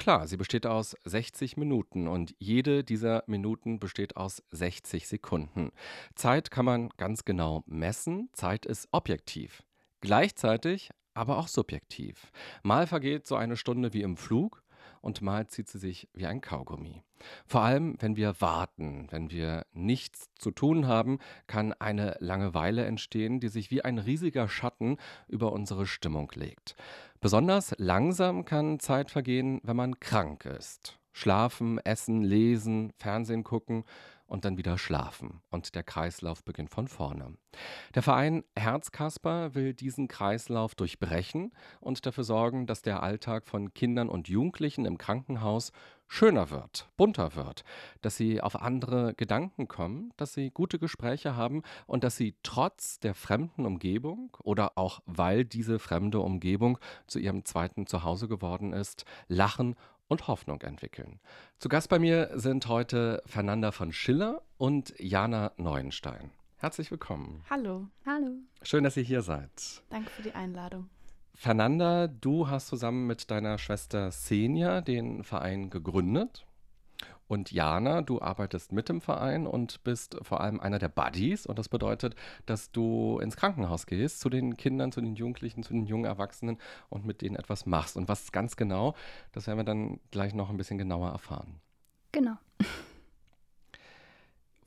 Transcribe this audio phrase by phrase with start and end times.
[0.00, 5.72] Klar, sie besteht aus 60 Minuten und jede dieser Minuten besteht aus 60 Sekunden.
[6.14, 9.62] Zeit kann man ganz genau messen, Zeit ist objektiv.
[10.00, 12.32] Gleichzeitig aber auch subjektiv.
[12.62, 14.59] Mal vergeht so eine Stunde wie im Flug
[15.00, 17.02] und mal zieht sie sich wie ein Kaugummi.
[17.46, 23.40] Vor allem, wenn wir warten, wenn wir nichts zu tun haben, kann eine Langeweile entstehen,
[23.40, 24.96] die sich wie ein riesiger Schatten
[25.28, 26.76] über unsere Stimmung legt.
[27.20, 30.98] Besonders langsam kann Zeit vergehen, wenn man krank ist.
[31.12, 33.84] Schlafen, essen, lesen, Fernsehen gucken
[34.30, 35.42] und dann wieder schlafen.
[35.50, 37.34] Und der Kreislauf beginnt von vorne.
[37.94, 44.08] Der Verein Herzkasper will diesen Kreislauf durchbrechen und dafür sorgen, dass der Alltag von Kindern
[44.08, 45.72] und Jugendlichen im Krankenhaus
[46.06, 47.64] schöner wird, bunter wird,
[48.02, 52.98] dass sie auf andere Gedanken kommen, dass sie gute Gespräche haben und dass sie trotz
[52.98, 59.04] der fremden Umgebung oder auch weil diese fremde Umgebung zu ihrem zweiten Zuhause geworden ist,
[59.28, 59.76] lachen
[60.10, 61.20] und Hoffnung entwickeln.
[61.58, 66.32] Zu Gast bei mir sind heute Fernanda von Schiller und Jana Neuenstein.
[66.56, 67.42] Herzlich willkommen.
[67.48, 67.86] Hallo.
[68.04, 68.32] Hallo.
[68.60, 69.82] Schön, dass ihr hier seid.
[69.88, 70.90] Danke für die Einladung.
[71.34, 76.44] Fernanda, du hast zusammen mit deiner Schwester Senja den Verein gegründet.
[77.30, 81.46] Und Jana, du arbeitest mit dem Verein und bist vor allem einer der Buddies.
[81.46, 85.72] Und das bedeutet, dass du ins Krankenhaus gehst, zu den Kindern, zu den Jugendlichen, zu
[85.72, 87.96] den jungen Erwachsenen und mit denen etwas machst.
[87.96, 88.96] Und was ganz genau,
[89.30, 91.60] das werden wir dann gleich noch ein bisschen genauer erfahren.
[92.10, 92.36] Genau.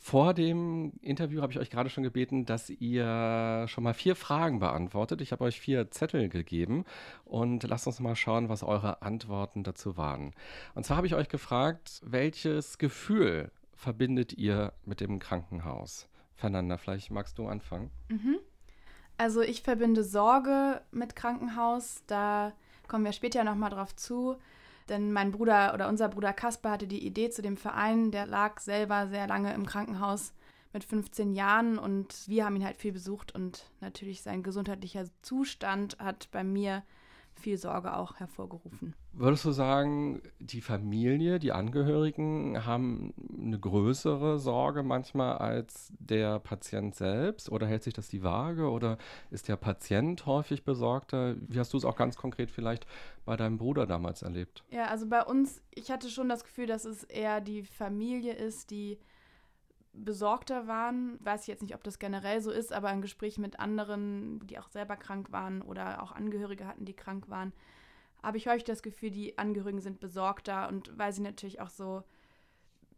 [0.06, 4.60] Vor dem Interview habe ich euch gerade schon gebeten, dass ihr schon mal vier Fragen
[4.60, 5.22] beantwortet.
[5.22, 6.84] Ich habe euch vier Zettel gegeben
[7.24, 10.34] und lasst uns mal schauen, was eure Antworten dazu waren.
[10.76, 16.10] Und zwar habe ich euch gefragt, welches Gefühl verbindet ihr mit dem Krankenhaus?
[16.36, 17.90] Fernanda, vielleicht magst du anfangen.
[18.10, 18.40] Mhm.
[19.18, 22.04] Also ich verbinde Sorge mit Krankenhaus.
[22.08, 22.52] Da
[22.90, 24.36] kommen wir später nochmal drauf zu.
[24.90, 28.12] Denn mein Bruder oder unser Bruder Kasper hatte die Idee zu dem Verein.
[28.12, 30.34] Der lag selber sehr lange im Krankenhaus
[30.74, 35.98] mit 15 Jahren und wir haben ihn halt viel besucht und natürlich sein gesundheitlicher Zustand
[36.00, 36.84] hat bei mir
[37.36, 38.96] viel Sorge auch hervorgerufen.
[39.12, 46.96] Würdest du sagen, die Familie, die Angehörigen haben eine größere Sorge manchmal als der Patient
[46.96, 47.52] selbst?
[47.52, 48.70] Oder hält sich das die Waage?
[48.70, 48.98] Oder
[49.30, 51.36] ist der Patient häufig besorgter?
[51.48, 52.88] Wie hast du es auch ganz konkret vielleicht
[53.26, 54.64] bei deinem Bruder damals erlebt?
[54.72, 58.72] Ja, also bei uns, ich hatte schon das Gefühl, dass es eher die Familie ist,
[58.72, 58.98] die
[59.94, 61.18] besorgter waren.
[61.24, 64.60] Weiß ich jetzt nicht, ob das generell so ist, aber im Gespräch mit anderen, die
[64.60, 67.54] auch selber krank waren oder auch Angehörige hatten, die krank waren,
[68.22, 72.04] habe ich häufig das Gefühl, die Angehörigen sind besorgter und weil sie natürlich auch so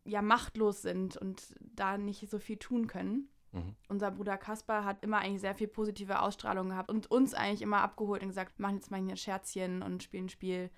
[0.06, 3.28] ja machtlos sind und da nicht so viel tun können.
[3.52, 3.76] Mhm.
[3.90, 7.82] Unser Bruder Kaspar hat immer eigentlich sehr viel positive Ausstrahlung gehabt und uns eigentlich immer
[7.82, 10.70] abgeholt und gesagt, machen jetzt mal hier ein Scherzchen und spielen ein Spiel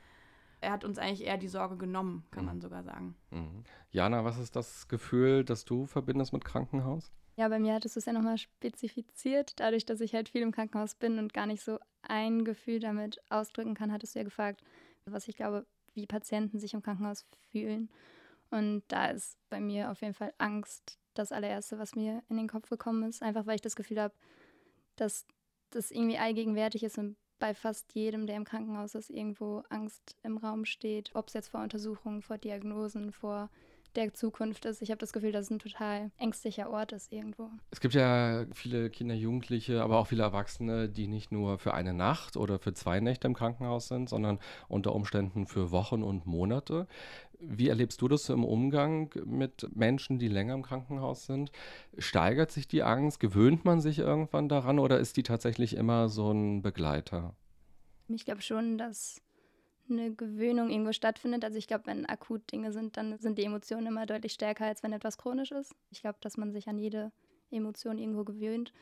[0.62, 2.50] er hat uns eigentlich eher die Sorge genommen, kann mhm.
[2.50, 3.16] man sogar sagen.
[3.32, 3.64] Mhm.
[3.92, 7.12] Jana, was ist das Gefühl, das du verbindest mit Krankenhaus?
[7.36, 9.60] Ja, bei mir hattest du es ja nochmal spezifiziert.
[9.60, 13.22] Dadurch, dass ich halt viel im Krankenhaus bin und gar nicht so ein Gefühl damit
[13.30, 14.64] ausdrücken kann, hattest du ja gefragt,
[15.06, 17.90] was ich glaube, wie Patienten sich im Krankenhaus fühlen.
[18.50, 22.48] Und da ist bei mir auf jeden Fall Angst das allererste, was mir in den
[22.48, 23.22] Kopf gekommen ist.
[23.22, 24.14] Einfach weil ich das Gefühl habe,
[24.96, 25.28] dass
[25.70, 30.38] das irgendwie allgegenwärtig ist und bei fast jedem, der im Krankenhaus ist, irgendwo Angst im
[30.38, 31.12] Raum steht.
[31.14, 33.50] Ob es jetzt vor Untersuchungen, vor Diagnosen, vor
[33.96, 34.82] der Zukunft ist.
[34.82, 37.50] Ich habe das Gefühl, dass es ein total ängstlicher Ort ist irgendwo.
[37.72, 41.94] Es gibt ja viele Kinder, Jugendliche, aber auch viele Erwachsene, die nicht nur für eine
[41.94, 46.88] Nacht oder für zwei Nächte im Krankenhaus sind, sondern unter Umständen für Wochen und Monate.
[47.40, 51.52] Wie erlebst du das im Umgang mit Menschen, die länger im Krankenhaus sind?
[51.98, 53.20] Steigert sich die Angst?
[53.20, 57.36] Gewöhnt man sich irgendwann daran oder ist die tatsächlich immer so ein Begleiter?
[58.08, 59.22] Ich glaube schon, dass
[59.90, 61.44] eine Gewöhnung irgendwo stattfindet.
[61.44, 64.84] Also ich glaube, wenn akut Dinge sind, dann sind die Emotionen immer deutlich stärker, als
[64.84, 65.76] wenn etwas chronisch ist.
[65.92, 67.12] Ich glaube, dass man sich an jede
[67.52, 68.74] Emotion irgendwo gewöhnt.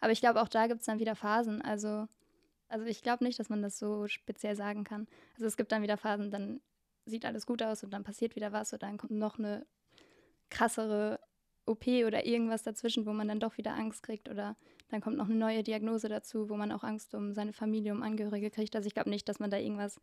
[0.00, 1.62] Aber ich glaube, auch da gibt es dann wieder Phasen.
[1.62, 2.06] Also,
[2.68, 5.06] also ich glaube nicht, dass man das so speziell sagen kann.
[5.34, 6.60] Also es gibt dann wieder Phasen, dann
[7.06, 9.64] sieht alles gut aus und dann passiert wieder was und dann kommt noch eine
[10.50, 11.20] krassere
[11.64, 14.56] OP oder irgendwas dazwischen, wo man dann doch wieder Angst kriegt oder
[14.88, 18.02] dann kommt noch eine neue Diagnose dazu, wo man auch Angst um seine Familie, um
[18.02, 18.76] Angehörige kriegt.
[18.76, 20.00] Also ich glaube nicht, dass man da irgendwas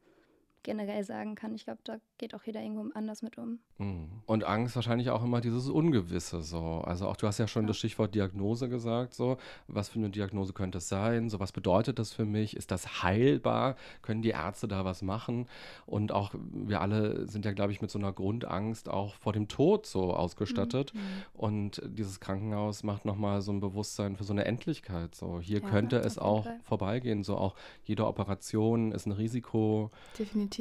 [0.64, 1.54] generell sagen kann.
[1.54, 3.60] Ich glaube, da geht auch jeder irgendwo anders mit um.
[3.78, 4.08] Mhm.
[4.26, 6.82] Und Angst wahrscheinlich auch immer dieses Ungewisse so.
[6.86, 7.68] Also auch du hast ja schon ja.
[7.68, 9.38] das Stichwort Diagnose gesagt, so.
[9.68, 11.30] Was für eine Diagnose könnte es sein?
[11.30, 12.56] So, was bedeutet das für mich?
[12.56, 13.76] Ist das heilbar?
[14.02, 15.48] Können die Ärzte da was machen?
[15.86, 19.48] Und auch wir alle sind ja, glaube ich, mit so einer Grundangst auch vor dem
[19.48, 20.94] Tod so ausgestattet.
[20.94, 21.00] Mhm.
[21.34, 25.14] Und dieses Krankenhaus macht nochmal so ein Bewusstsein für so eine Endlichkeit.
[25.16, 26.60] So, hier ja, könnte es auch Fall.
[26.64, 27.24] vorbeigehen.
[27.24, 29.92] So auch jede Operation ist ein Risiko.
[30.18, 30.53] Definitiv.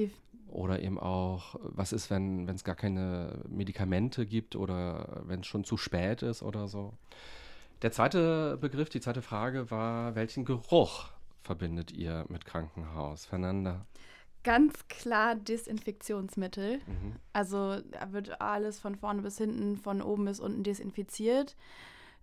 [0.48, 5.64] Oder eben auch, was ist, wenn es gar keine Medikamente gibt oder wenn es schon
[5.64, 6.92] zu spät ist oder so.
[7.80, 11.08] Der zweite Begriff, die zweite Frage war, welchen Geruch
[11.42, 13.26] verbindet ihr mit Krankenhaus?
[13.26, 13.86] Fernanda?
[14.44, 16.78] Ganz klar Desinfektionsmittel.
[16.78, 17.16] Mhm.
[17.32, 21.56] Also da wird alles von vorne bis hinten, von oben bis unten desinfiziert.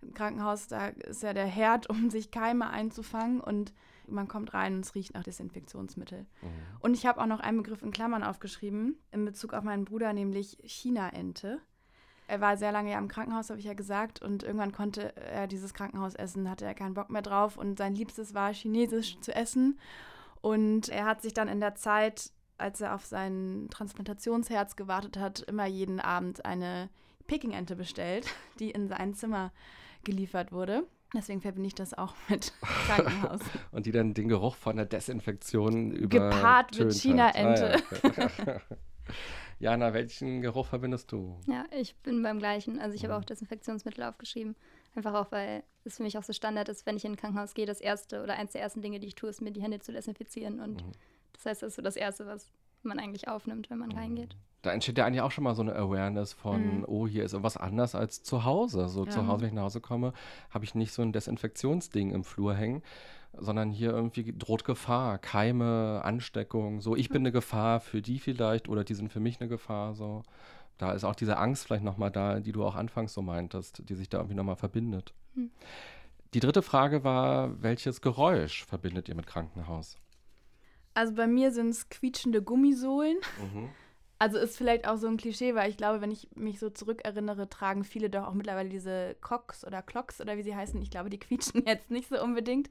[0.02, 3.72] Im Krankenhaus, da ist ja der Herd, um sich Keime einzufangen und
[4.10, 6.20] man kommt rein und es riecht nach Desinfektionsmittel.
[6.20, 6.48] Mhm.
[6.80, 10.12] Und ich habe auch noch einen Begriff in Klammern aufgeschrieben, in Bezug auf meinen Bruder,
[10.12, 11.60] nämlich China-Ente.
[12.26, 15.48] Er war sehr lange ja im Krankenhaus, habe ich ja gesagt, und irgendwann konnte er
[15.48, 19.34] dieses Krankenhaus essen, hatte er keinen Bock mehr drauf und sein Liebstes war chinesisch zu
[19.34, 19.80] essen.
[20.40, 25.40] Und er hat sich dann in der Zeit, als er auf sein Transplantationsherz gewartet hat,
[25.40, 26.88] immer jeden Abend eine
[27.26, 28.26] Peking-Ente bestellt,
[28.60, 29.52] die in sein Zimmer
[30.04, 30.86] geliefert wurde.
[31.14, 32.52] Deswegen verbinde ich das auch mit
[32.86, 33.40] Krankenhaus.
[33.72, 36.30] und die dann den Geruch von der Desinfektion über.
[36.30, 37.82] Gepaart mit China-Ente.
[38.02, 38.60] Ah, ja.
[39.58, 41.38] Jana, welchen Geruch verbindest du?
[41.46, 42.78] Ja, ich bin beim gleichen.
[42.78, 43.20] Also ich habe mhm.
[43.20, 44.56] auch Desinfektionsmittel aufgeschrieben.
[44.94, 47.52] Einfach auch, weil es für mich auch so Standard ist, wenn ich in ein Krankenhaus
[47.52, 49.80] gehe, das erste oder eins der ersten Dinge, die ich tue, ist mir die Hände
[49.80, 50.60] zu desinfizieren.
[50.60, 50.92] Und mhm.
[51.34, 52.50] das heißt, das ist so das Erste, was
[52.82, 53.98] man eigentlich aufnimmt, wenn man mhm.
[53.98, 56.84] reingeht da entsteht ja eigentlich auch schon mal so eine Awareness von, mhm.
[56.86, 58.88] oh, hier ist irgendwas anders als zu Hause.
[58.88, 59.10] So ja.
[59.10, 60.12] zu Hause, wenn ich nach Hause komme,
[60.50, 62.82] habe ich nicht so ein Desinfektionsding im Flur hängen,
[63.32, 66.80] sondern hier irgendwie droht Gefahr, Keime, Ansteckung.
[66.80, 69.94] So, ich bin eine Gefahr für die vielleicht oder die sind für mich eine Gefahr.
[69.94, 70.22] So,
[70.78, 73.94] da ist auch diese Angst vielleicht nochmal da, die du auch anfangs so meintest, die
[73.94, 75.14] sich da irgendwie nochmal verbindet.
[75.34, 75.50] Mhm.
[76.34, 79.96] Die dritte Frage war, welches Geräusch verbindet ihr mit Krankenhaus?
[80.94, 83.16] Also bei mir sind es quietschende Gummisohlen.
[83.40, 83.70] Mhm.
[84.20, 87.48] Also ist vielleicht auch so ein Klischee, weil ich glaube, wenn ich mich so zurückerinnere,
[87.48, 90.80] tragen viele doch auch mittlerweile diese Cox oder Clocks oder wie sie heißen.
[90.82, 92.68] Ich glaube, die quietschen jetzt nicht so unbedingt.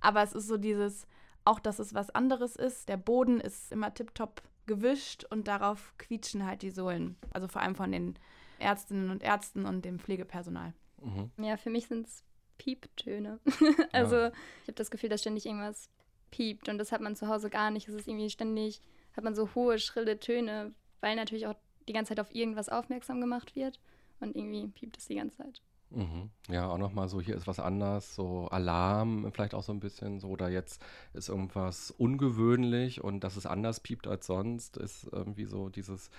[0.00, 1.06] Aber es ist so dieses,
[1.44, 2.88] auch dass es was anderes ist.
[2.88, 7.16] Der Boden ist immer tiptop gewischt und darauf quietschen halt die Sohlen.
[7.34, 8.18] Also vor allem von den
[8.58, 10.72] Ärztinnen und Ärzten und dem Pflegepersonal.
[11.02, 11.30] Mhm.
[11.44, 12.24] Ja, für mich sind es
[12.56, 13.40] Pieptöne.
[13.92, 14.28] also ja.
[14.62, 15.90] ich habe das Gefühl, dass ständig irgendwas
[16.30, 17.88] piept und das hat man zu Hause gar nicht.
[17.88, 18.80] Es ist irgendwie ständig
[19.14, 21.54] hat man so hohe, schrille Töne, weil natürlich auch
[21.88, 23.80] die ganze Zeit auf irgendwas aufmerksam gemacht wird
[24.20, 25.62] und irgendwie piept es die ganze Zeit.
[25.90, 26.30] Mhm.
[26.48, 30.20] Ja, auch nochmal so, hier ist was anders, so Alarm vielleicht auch so ein bisschen
[30.20, 30.82] so, oder jetzt
[31.14, 36.10] ist irgendwas ungewöhnlich und dass es anders piept als sonst, ist irgendwie so dieses,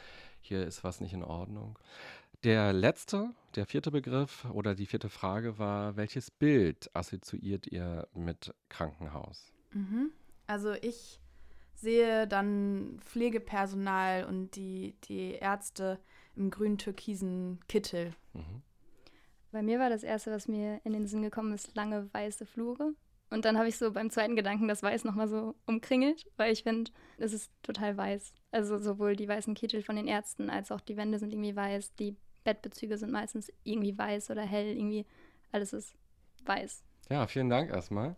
[0.41, 1.77] hier ist was nicht in Ordnung.
[2.43, 8.53] Der letzte, der vierte Begriff oder die vierte Frage war, welches Bild assoziiert ihr mit
[8.69, 9.51] Krankenhaus?
[9.73, 10.11] Mhm.
[10.47, 11.19] Also ich
[11.79, 15.99] sehe dann Pflegepersonal und die, die Ärzte
[16.35, 18.13] im grün-türkisen Kittel.
[18.33, 18.61] Mhm.
[19.51, 22.93] Bei mir war das Erste, was mir in den Sinn gekommen ist, lange weiße Flure.
[23.31, 26.63] Und dann habe ich so beim zweiten Gedanken das Weiß nochmal so umkringelt, weil ich
[26.63, 28.33] finde, es ist total weiß.
[28.51, 31.95] Also sowohl die weißen Kittel von den Ärzten als auch die Wände sind irgendwie weiß,
[31.95, 35.05] die Bettbezüge sind meistens irgendwie weiß oder hell, irgendwie
[35.51, 35.95] alles ist
[36.45, 36.83] weiß.
[37.09, 38.15] Ja, vielen Dank erstmal.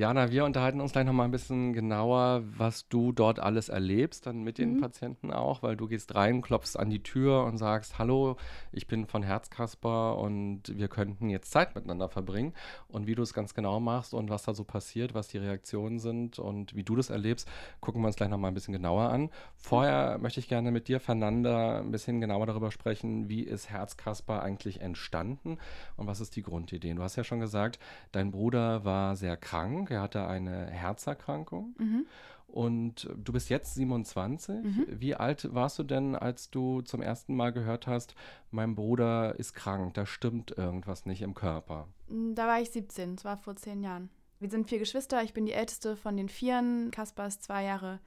[0.00, 4.42] Jana, wir unterhalten uns gleich nochmal ein bisschen genauer, was du dort alles erlebst, dann
[4.42, 4.80] mit den mhm.
[4.80, 8.38] Patienten auch, weil du gehst rein, klopfst an die Tür und sagst, hallo,
[8.72, 12.54] ich bin von Herzkasper und wir könnten jetzt Zeit miteinander verbringen.
[12.88, 15.98] Und wie du es ganz genau machst und was da so passiert, was die Reaktionen
[15.98, 17.46] sind und wie du das erlebst,
[17.82, 19.28] gucken wir uns gleich nochmal ein bisschen genauer an.
[19.58, 24.42] Vorher möchte ich gerne mit dir, Fernanda, ein bisschen genauer darüber sprechen, wie ist Herzkasper
[24.42, 25.58] eigentlich entstanden
[25.98, 26.94] und was ist die Grundidee.
[26.94, 27.78] Du hast ja schon gesagt,
[28.12, 31.74] dein Bruder war sehr krank er hatte eine Herzerkrankung.
[31.78, 32.06] Mhm.
[32.46, 34.64] Und du bist jetzt 27.
[34.64, 34.86] Mhm.
[34.88, 38.14] Wie alt warst du denn, als du zum ersten Mal gehört hast,
[38.50, 41.86] mein Bruder ist krank, da stimmt irgendwas nicht im Körper?
[42.08, 44.10] Mm, da war ich 17, das war vor zehn Jahren.
[44.40, 46.90] Wir sind vier Geschwister, ich bin die älteste von den Vieren.
[46.90, 48.00] Kaspar ist zwei Jahre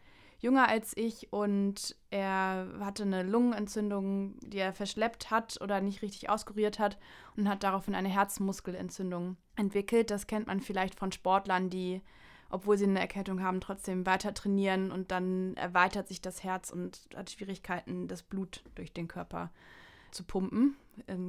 [0.44, 6.30] jünger als ich und er hatte eine Lungenentzündung, die er verschleppt hat oder nicht richtig
[6.30, 6.98] auskuriert hat
[7.38, 10.12] und hat daraufhin eine Herzmuskelentzündung entwickelt.
[10.12, 12.02] Das kennt man vielleicht von Sportlern, die,
[12.50, 17.00] obwohl sie eine Erkältung haben, trotzdem weiter trainieren und dann erweitert sich das Herz und
[17.16, 19.50] hat Schwierigkeiten, das Blut durch den Körper
[20.12, 20.76] zu pumpen,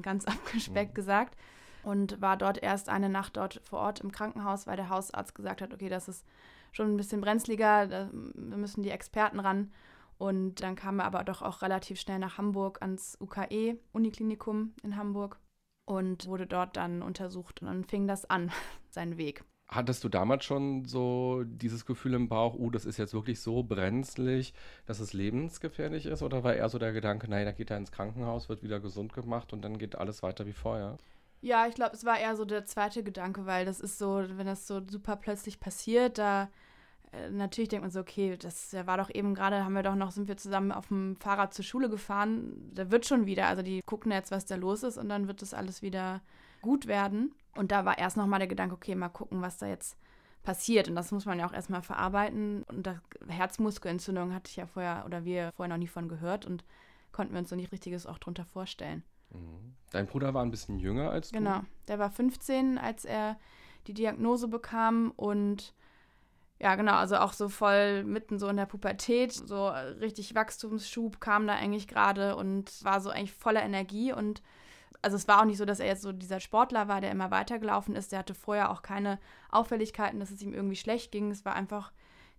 [0.03, 0.97] ganz abgespeckt mhm.
[0.97, 1.39] gesagt.
[1.85, 5.61] Und war dort erst eine Nacht dort vor Ort im Krankenhaus, weil der Hausarzt gesagt
[5.61, 6.25] hat, okay, das ist
[6.75, 9.73] schon ein bisschen brenzliger, da müssen die Experten ran.
[10.19, 14.97] Und dann kam er aber doch auch relativ schnell nach Hamburg ans UKE, Uniklinikum in
[14.97, 15.39] Hamburg,
[15.87, 17.63] und wurde dort dann untersucht.
[17.63, 18.51] Und dann fing das an,
[18.91, 19.45] sein Weg.
[19.67, 23.63] Hattest du damals schon so dieses Gefühl im Bauch, oh, das ist jetzt wirklich so
[23.63, 24.53] brenzlig,
[24.87, 26.23] dass es lebensgefährlich ist?
[26.23, 29.15] Oder war eher so der Gedanke, nein, da geht er ins Krankenhaus, wird wieder gesund
[29.15, 30.99] gemacht und dann geht alles weiter wie vorher?
[31.41, 34.47] Ja, ich glaube, es war eher so der zweite Gedanke, weil das ist so, wenn
[34.47, 36.49] das so super plötzlich passiert, da
[37.31, 40.29] natürlich denkt man so, okay, das war doch eben gerade, haben wir doch noch, sind
[40.29, 44.13] wir zusammen auf dem Fahrrad zur Schule gefahren, da wird schon wieder, also die gucken
[44.13, 46.21] jetzt, was da los ist und dann wird das alles wieder
[46.63, 47.35] gut werden.
[47.57, 49.97] Und da war erst nochmal der Gedanke, okay, mal gucken, was da jetzt
[50.43, 50.89] passiert.
[50.89, 52.63] Und das muss man ja auch erstmal verarbeiten.
[52.65, 56.65] Und da Herzmuskelentzündung hatte ich ja vorher oder wir vorher noch nie von gehört und
[57.13, 59.03] konnten wir uns so nicht richtiges auch drunter vorstellen.
[59.31, 59.75] Mhm.
[59.91, 61.39] Dein Bruder war ein bisschen jünger als du?
[61.39, 63.39] Genau, der war 15, als er
[63.87, 65.75] die Diagnose bekam und
[66.65, 69.69] ja, genau, also auch so voll mitten so in der Pubertät, so
[70.01, 74.41] richtig Wachstumsschub kam da eigentlich gerade und war so eigentlich voller Energie und
[75.03, 77.31] also es war auch nicht so, dass er jetzt so dieser Sportler war, der immer
[77.31, 78.13] weitergelaufen ist.
[78.13, 79.19] Der hatte vorher auch keine
[79.51, 81.31] Auffälligkeiten, dass es ihm irgendwie schlecht ging.
[81.31, 81.93] Es war einfach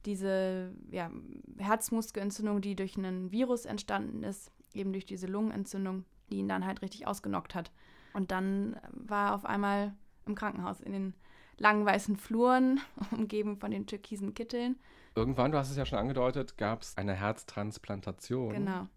[0.08, 1.12] diese ja,
[1.60, 6.82] Herzmuskelentzündung, die durch einen Virus entstanden ist, eben durch diese Lungenentzündung, die ihn dann halt
[6.82, 7.72] richtig ausgenockt hat.
[8.14, 9.94] Und dann war er auf einmal
[10.26, 11.14] im Krankenhaus in den
[11.58, 12.80] langen weißen Fluren,
[13.12, 14.78] umgeben von den türkisen Kitteln.
[15.16, 18.54] Irgendwann, du hast es ja schon angedeutet, gab es eine Herztransplantation.
[18.54, 18.88] Genau.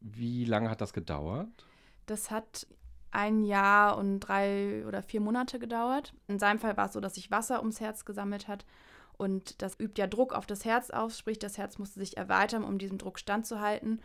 [0.00, 1.48] Wie lange hat das gedauert?
[2.06, 2.66] Das hat
[3.10, 6.14] ein Jahr und drei oder vier Monate gedauert.
[6.26, 8.66] In seinem Fall war es so, dass sich Wasser ums Herz gesammelt hat.
[9.16, 12.62] Und das übt ja Druck auf das Herz auf, sprich, das Herz musste sich erweitern,
[12.62, 14.00] um diesem Druck standzuhalten.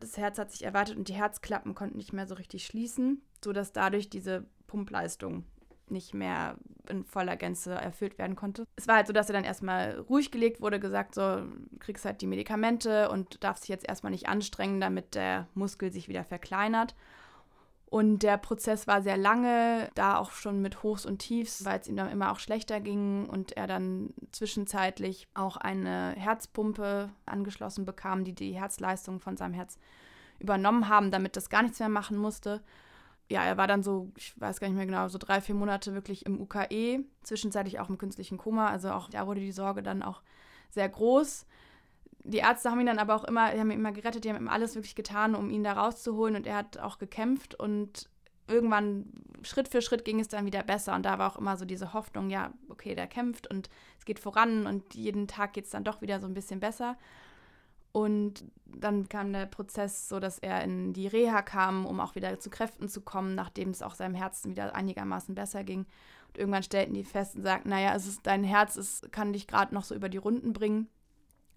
[0.00, 3.72] Das Herz hat sich erweitert und die Herzklappen konnten nicht mehr so richtig schließen, sodass
[3.72, 5.44] dadurch diese Pumpleistung
[5.90, 6.56] nicht mehr
[6.88, 8.66] in voller Gänze erfüllt werden konnte.
[8.76, 11.42] Es war halt so, dass er dann erstmal ruhig gelegt wurde, gesagt, so,
[11.80, 16.08] kriegst halt die Medikamente und darfst dich jetzt erstmal nicht anstrengen, damit der Muskel sich
[16.08, 16.94] wieder verkleinert.
[17.88, 21.86] Und der Prozess war sehr lange, da auch schon mit Hochs und Tiefs, weil es
[21.86, 28.24] ihm dann immer auch schlechter ging und er dann zwischenzeitlich auch eine Herzpumpe angeschlossen bekam,
[28.24, 29.78] die die Herzleistung von seinem Herz
[30.40, 32.60] übernommen haben, damit das gar nichts mehr machen musste.
[33.28, 35.94] Ja, er war dann so, ich weiß gar nicht mehr genau, so drei, vier Monate
[35.94, 38.70] wirklich im UKE, zwischenzeitlich auch im künstlichen Koma.
[38.70, 40.22] Also auch da wurde die Sorge dann auch
[40.70, 41.46] sehr groß
[42.26, 44.36] die Ärzte haben ihn dann aber auch immer, die haben ihn immer gerettet, die haben
[44.36, 48.08] ihm alles wirklich getan, um ihn da rauszuholen und er hat auch gekämpft und
[48.48, 49.06] irgendwann
[49.42, 51.92] Schritt für Schritt ging es dann wieder besser und da war auch immer so diese
[51.92, 55.84] Hoffnung, ja, okay, der kämpft und es geht voran und jeden Tag geht es dann
[55.84, 56.96] doch wieder so ein bisschen besser.
[57.96, 62.38] Und dann kam der Prozess so, dass er in die Reha kam, um auch wieder
[62.38, 65.86] zu Kräften zu kommen, nachdem es auch seinem Herzen wieder einigermaßen besser ging.
[66.28, 69.46] Und irgendwann stellten die fest und sagten, naja, es ist, dein Herz ist, kann dich
[69.46, 70.88] gerade noch so über die Runden bringen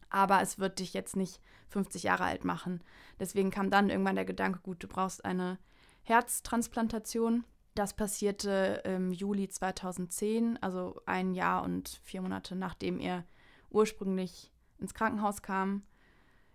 [0.10, 2.82] aber es wird dich jetzt nicht 50 Jahre alt machen.
[3.20, 5.58] Deswegen kam dann irgendwann der Gedanke, gut, du brauchst eine
[6.04, 7.46] Herztransplantation.
[7.76, 13.24] Das passierte im Juli 2010, also ein Jahr und vier Monate nachdem er
[13.70, 15.84] ursprünglich ins Krankenhaus kam.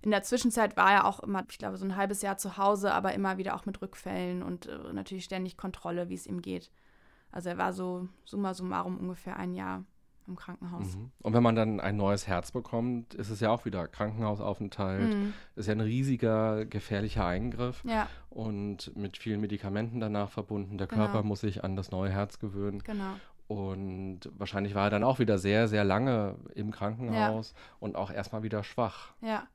[0.05, 2.93] In der Zwischenzeit war er auch immer, ich glaube, so ein halbes Jahr zu Hause,
[2.93, 6.71] aber immer wieder auch mit Rückfällen und äh, natürlich ständig Kontrolle, wie es ihm geht.
[7.33, 9.83] Also er war so summa summarum ungefähr ein Jahr
[10.27, 10.95] im Krankenhaus.
[10.95, 11.11] Mhm.
[11.23, 15.15] Und wenn man dann ein neues Herz bekommt, ist es ja auch wieder Krankenhausaufenthalt.
[15.15, 15.33] Mhm.
[15.57, 17.83] Ist ja ein riesiger, gefährlicher Eingriff.
[17.85, 18.07] Ja.
[18.29, 20.77] Und mit vielen Medikamenten danach verbunden.
[20.77, 21.05] Der genau.
[21.05, 22.81] Körper muss sich an das neue Herz gewöhnen.
[22.85, 23.15] Genau.
[23.47, 27.77] Und wahrscheinlich war er dann auch wieder sehr, sehr lange im Krankenhaus ja.
[27.81, 29.15] und auch erstmal wieder schwach.
[29.23, 29.47] Ja.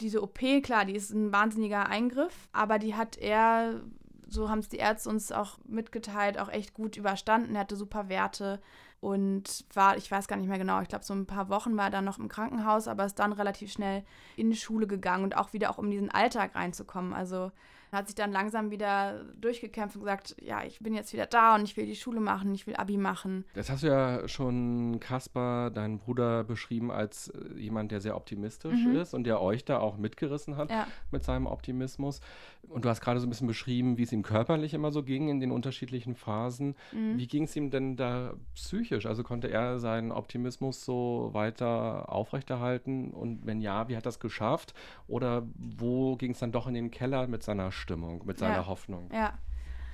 [0.00, 3.80] Diese OP, klar, die ist ein wahnsinniger Eingriff, aber die hat er,
[4.28, 7.54] so haben es die Ärzte uns auch mitgeteilt, auch echt gut überstanden.
[7.54, 8.60] Er hatte super Werte
[9.00, 11.86] und war, ich weiß gar nicht mehr genau, ich glaube, so ein paar Wochen war
[11.86, 14.04] er dann noch im Krankenhaus, aber ist dann relativ schnell
[14.36, 17.12] in die Schule gegangen und auch wieder auch um diesen Alltag reinzukommen.
[17.12, 17.50] Also
[17.92, 21.64] hat sich dann langsam wieder durchgekämpft und gesagt, ja, ich bin jetzt wieder da und
[21.64, 23.44] ich will die Schule machen, ich will Abi machen.
[23.54, 28.84] Das hast du ja schon Kaspar, deinen Bruder, beschrieben als äh, jemand, der sehr optimistisch
[28.86, 28.96] mhm.
[28.96, 30.86] ist und der euch da auch mitgerissen hat ja.
[31.10, 32.20] mit seinem Optimismus.
[32.68, 35.28] Und du hast gerade so ein bisschen beschrieben, wie es ihm körperlich immer so ging
[35.28, 36.76] in den unterschiedlichen Phasen.
[36.92, 37.18] Mhm.
[37.18, 39.06] Wie ging es ihm denn da psychisch?
[39.06, 43.10] Also konnte er seinen Optimismus so weiter aufrechterhalten?
[43.10, 44.74] Und wenn ja, wie hat er das geschafft?
[45.08, 48.66] Oder wo ging es dann doch in den Keller mit seiner Stimmung, mit seiner ja.
[48.66, 49.10] Hoffnung.
[49.12, 49.38] Ja.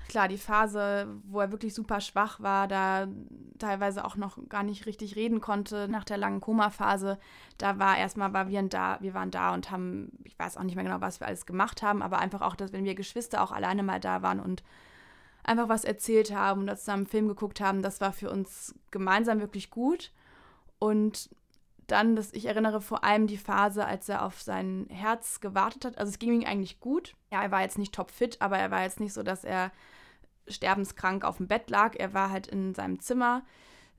[0.08, 3.08] Klar, die Phase, wo er wirklich super schwach war, da
[3.58, 7.18] teilweise auch noch gar nicht richtig reden konnte nach der langen Koma-Phase,
[7.58, 10.76] da war erstmal, war wir da, wir waren da und haben, ich weiß auch nicht
[10.76, 13.52] mehr genau, was wir alles gemacht haben, aber einfach auch, dass wenn wir Geschwister auch
[13.52, 14.62] alleine mal da waren und
[15.44, 19.40] einfach was erzählt haben und zusammen einen Film geguckt haben, das war für uns gemeinsam
[19.40, 20.12] wirklich gut.
[20.78, 21.30] Und
[21.90, 25.98] dann, dass ich erinnere vor allem die Phase, als er auf sein Herz gewartet hat.
[25.98, 27.14] Also es ging ihm eigentlich gut.
[27.32, 29.72] Ja, er war jetzt nicht topfit, aber er war jetzt nicht so, dass er
[30.46, 31.94] sterbenskrank auf dem Bett lag.
[31.96, 33.42] Er war halt in seinem Zimmer.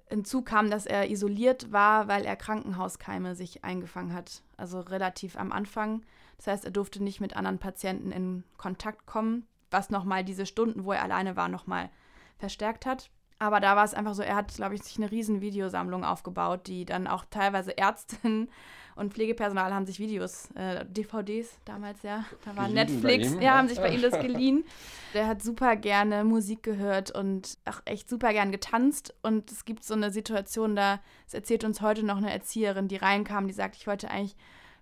[0.07, 4.43] Hinzu kam, dass er isoliert war, weil er Krankenhauskeime sich eingefangen hat.
[4.57, 6.03] Also relativ am Anfang.
[6.37, 10.85] Das heißt, er durfte nicht mit anderen Patienten in Kontakt kommen, was nochmal diese Stunden,
[10.85, 11.89] wo er alleine war, nochmal
[12.37, 13.11] verstärkt hat.
[13.39, 16.67] Aber da war es einfach so, er hat, glaube ich, sich eine riesen Videosammlung aufgebaut,
[16.67, 18.49] die dann auch teilweise Ärztinnen
[18.95, 23.77] und Pflegepersonal haben sich Videos, äh, DVDs damals, ja, da war Netflix, ja, haben sich
[23.77, 24.65] bei ihm das geliehen.
[25.13, 29.15] Der hat super gerne Musik gehört und auch echt super gern getanzt.
[29.21, 32.97] Und es gibt so eine Situation, da es erzählt uns heute noch eine Erzieherin, die
[32.97, 34.35] reinkam, die sagt, ich wollte eigentlich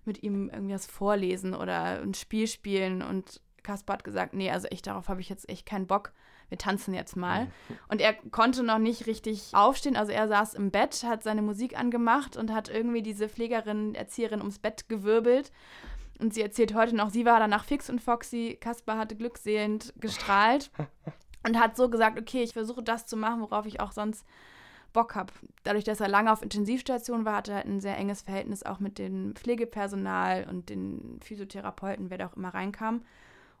[0.04, 3.02] mit ihm irgendwie was vorlesen oder ein Spiel spielen.
[3.02, 6.12] Und Kaspar hat gesagt, nee, also echt, darauf habe ich jetzt echt keinen Bock
[6.48, 7.44] wir tanzen jetzt mal.
[7.44, 7.50] Mhm.
[7.88, 9.96] Und er konnte noch nicht richtig aufstehen.
[9.96, 14.40] Also er saß im Bett, hat seine Musik angemacht und hat irgendwie diese Pflegerin, Erzieherin
[14.40, 15.52] ums Bett gewirbelt.
[16.18, 18.58] Und sie erzählt heute noch, sie war danach fix und foxy.
[18.60, 20.70] Kaspar hatte glückselend gestrahlt
[21.46, 24.24] und hat so gesagt, okay, ich versuche das zu machen, worauf ich auch sonst
[24.92, 25.32] Bock habe.
[25.64, 28.80] Dadurch, dass er lange auf Intensivstation war, hatte er halt ein sehr enges Verhältnis auch
[28.80, 33.02] mit dem Pflegepersonal und den Physiotherapeuten, wer da auch immer reinkam.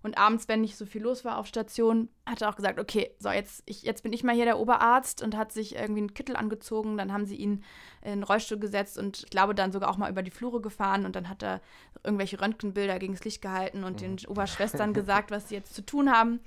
[0.02, 3.10] Und abends, wenn nicht so viel los war auf Station, hat er auch gesagt, okay,
[3.18, 6.14] so jetzt, ich, jetzt bin ich mal hier der Oberarzt und hat sich irgendwie einen
[6.14, 6.96] Kittel angezogen.
[6.96, 7.64] Dann haben sie ihn
[8.02, 11.04] in den Rollstuhl gesetzt und ich glaube dann sogar auch mal über die Flure gefahren
[11.04, 11.60] und dann hat er
[12.04, 14.28] irgendwelche Röntgenbilder gegen das Licht gehalten und den mhm.
[14.28, 16.38] Oberschwestern gesagt, was sie jetzt zu tun haben.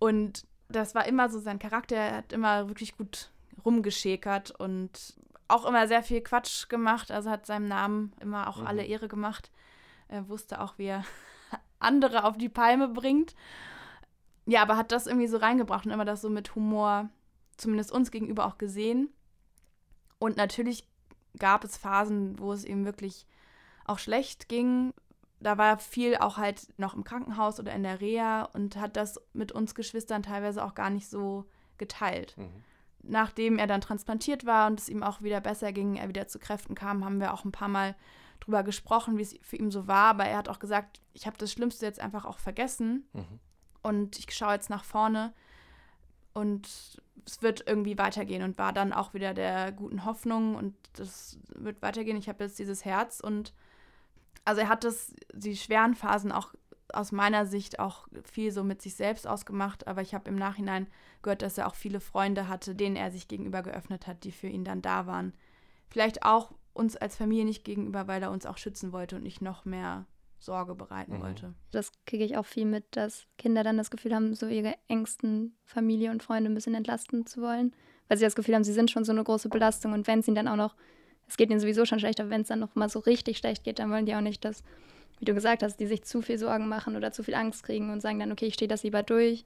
[0.00, 1.96] Und das war immer so sein Charakter.
[1.96, 3.30] Er hat immer wirklich gut
[3.64, 5.14] rumgeschäkert und
[5.46, 7.12] auch immer sehr viel Quatsch gemacht.
[7.12, 8.66] Also hat seinem Namen immer auch mhm.
[8.66, 9.52] alle Ehre gemacht.
[10.08, 11.04] Er wusste auch, wie er
[11.78, 13.34] andere auf die Palme bringt.
[14.46, 17.08] Ja, aber hat das irgendwie so reingebracht und immer das so mit Humor,
[17.56, 19.10] zumindest uns gegenüber auch gesehen.
[20.18, 20.88] Und natürlich
[21.38, 23.26] gab es Phasen, wo es ihm wirklich
[23.84, 24.94] auch schlecht ging.
[25.40, 29.20] Da war viel auch halt noch im Krankenhaus oder in der Reha und hat das
[29.32, 31.44] mit uns Geschwistern teilweise auch gar nicht so
[31.76, 32.34] geteilt.
[32.36, 32.64] Mhm.
[33.02, 36.38] Nachdem er dann transplantiert war und es ihm auch wieder besser ging, er wieder zu
[36.38, 37.94] Kräften kam, haben wir auch ein paar Mal
[38.40, 41.36] drüber gesprochen, wie es für ihn so war, aber er hat auch gesagt, ich habe
[41.38, 43.40] das Schlimmste jetzt einfach auch vergessen mhm.
[43.82, 45.32] und ich schaue jetzt nach vorne
[46.34, 46.68] und
[47.26, 51.82] es wird irgendwie weitergehen und war dann auch wieder der guten Hoffnung und das wird
[51.82, 52.16] weitergehen.
[52.16, 53.52] Ich habe jetzt dieses Herz und
[54.44, 56.54] also er hat das, die schweren Phasen auch
[56.92, 60.86] aus meiner Sicht auch viel so mit sich selbst ausgemacht, aber ich habe im Nachhinein
[61.22, 64.46] gehört, dass er auch viele Freunde hatte, denen er sich gegenüber geöffnet hat, die für
[64.46, 65.34] ihn dann da waren.
[65.88, 69.42] Vielleicht auch uns als Familie nicht gegenüber, weil er uns auch schützen wollte und nicht
[69.42, 70.06] noch mehr
[70.38, 71.22] Sorge bereiten mhm.
[71.22, 71.54] wollte.
[71.72, 75.56] Das kriege ich auch viel mit, dass Kinder dann das Gefühl haben, so ihre engsten
[75.64, 77.74] Familie und Freunde ein bisschen entlasten zu wollen,
[78.08, 80.28] weil sie das Gefühl haben, sie sind schon so eine große Belastung und wenn es
[80.28, 80.76] ihnen dann auch noch,
[81.26, 83.64] es geht ihnen sowieso schon schlecht, aber wenn es dann noch mal so richtig schlecht
[83.64, 84.62] geht, dann wollen die auch nicht, dass,
[85.18, 87.90] wie du gesagt hast, die sich zu viel Sorgen machen oder zu viel Angst kriegen
[87.90, 89.44] und sagen dann, okay, ich stehe das lieber durch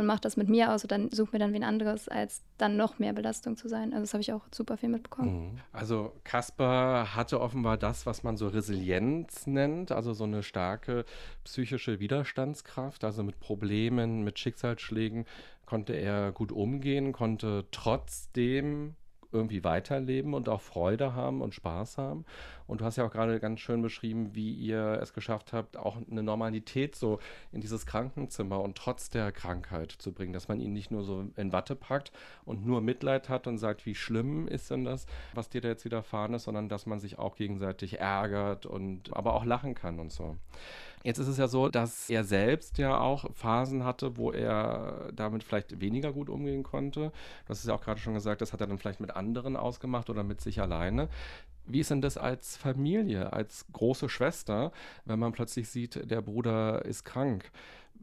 [0.00, 2.98] und mache das mit mir aus oder suche mir dann wen anderes, als dann noch
[2.98, 3.92] mehr Belastung zu sein.
[3.92, 5.52] Also das habe ich auch super viel mitbekommen.
[5.52, 5.58] Mhm.
[5.72, 11.04] Also Kasper hatte offenbar das, was man so Resilienz nennt, also so eine starke
[11.44, 15.26] psychische Widerstandskraft, also mit Problemen, mit Schicksalsschlägen
[15.66, 18.96] konnte er gut umgehen, konnte trotzdem
[19.32, 22.24] irgendwie weiterleben und auch Freude haben und Spaß haben.
[22.70, 25.96] Und du hast ja auch gerade ganz schön beschrieben, wie ihr es geschafft habt, auch
[26.08, 27.18] eine Normalität so
[27.50, 31.24] in dieses Krankenzimmer und trotz der Krankheit zu bringen, dass man ihn nicht nur so
[31.34, 32.12] in Watte packt
[32.44, 35.84] und nur Mitleid hat und sagt, wie schlimm ist denn das, was dir da jetzt
[35.84, 40.12] widerfahren ist, sondern dass man sich auch gegenseitig ärgert und aber auch lachen kann und
[40.12, 40.36] so.
[41.02, 45.42] Jetzt ist es ja so, dass er selbst ja auch Phasen hatte, wo er damit
[45.42, 47.00] vielleicht weniger gut umgehen konnte.
[47.00, 49.56] Du hast es ja auch gerade schon gesagt, das hat er dann vielleicht mit anderen
[49.56, 51.08] ausgemacht oder mit sich alleine.
[51.66, 54.72] Wie ist denn das als Familie, als große Schwester,
[55.04, 57.50] wenn man plötzlich sieht, der Bruder ist krank?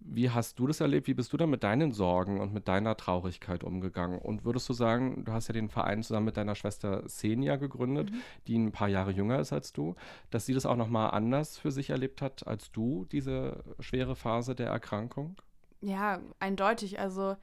[0.09, 1.07] Wie hast du das erlebt?
[1.07, 4.19] Wie bist du da mit deinen Sorgen und mit deiner Traurigkeit umgegangen?
[4.19, 8.11] Und würdest du sagen, du hast ja den Verein zusammen mit deiner Schwester Xenia gegründet,
[8.11, 8.21] mhm.
[8.47, 9.95] die ein paar Jahre jünger ist als du,
[10.29, 14.55] dass sie das auch nochmal anders für sich erlebt hat als du, diese schwere Phase
[14.55, 15.35] der Erkrankung?
[15.81, 16.99] Ja, eindeutig.
[16.99, 17.35] Also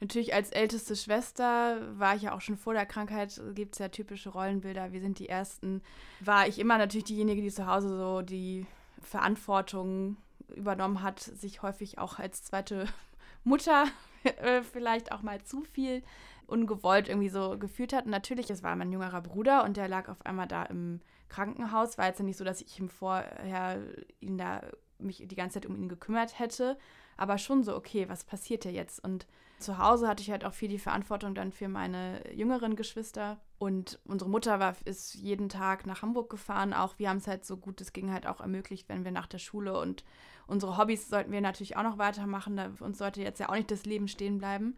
[0.00, 3.88] natürlich als älteste Schwester war ich ja auch schon vor der Krankheit, gibt es ja
[3.88, 5.82] typische Rollenbilder, wir sind die Ersten,
[6.20, 8.66] war ich immer natürlich diejenige, die zu Hause so die
[9.02, 10.16] Verantwortung
[10.54, 12.86] übernommen hat, sich häufig auch als zweite
[13.44, 13.86] Mutter
[14.24, 16.02] äh, vielleicht auch mal zu viel
[16.46, 18.06] ungewollt irgendwie so gefühlt hat.
[18.06, 21.98] Und natürlich, es war mein jüngerer Bruder und der lag auf einmal da im Krankenhaus.
[21.98, 23.80] War jetzt nicht so, dass ich ihm vorher
[24.20, 24.62] ihn da
[24.98, 26.76] mich die ganze Zeit um ihn gekümmert hätte,
[27.16, 29.04] aber schon so, okay, was passiert hier jetzt?
[29.04, 29.26] Und
[29.58, 33.38] zu Hause hatte ich halt auch viel die Verantwortung dann für meine jüngeren Geschwister.
[33.58, 36.72] Und unsere Mutter war, ist jeden Tag nach Hamburg gefahren.
[36.72, 39.26] Auch wir haben es halt so gut es ging halt auch ermöglicht, wenn wir nach
[39.26, 40.04] der Schule und
[40.46, 42.56] unsere Hobbys sollten wir natürlich auch noch weitermachen.
[42.56, 44.76] Da, uns sollte jetzt ja auch nicht das Leben stehen bleiben.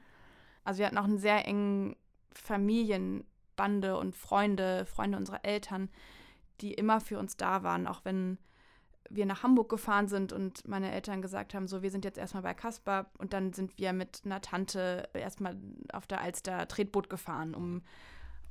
[0.65, 1.97] Also wir hatten auch einen sehr engen
[2.33, 5.91] Familienbande und Freunde, Freunde unserer Eltern,
[6.61, 8.39] die immer für uns da waren, auch wenn
[9.11, 12.45] wir nach Hamburg gefahren sind und meine Eltern gesagt haben, so, wir sind jetzt erstmal
[12.45, 15.57] bei Kaspar und dann sind wir mit einer Tante erstmal
[15.93, 17.83] auf der Alster Tretboot gefahren, um,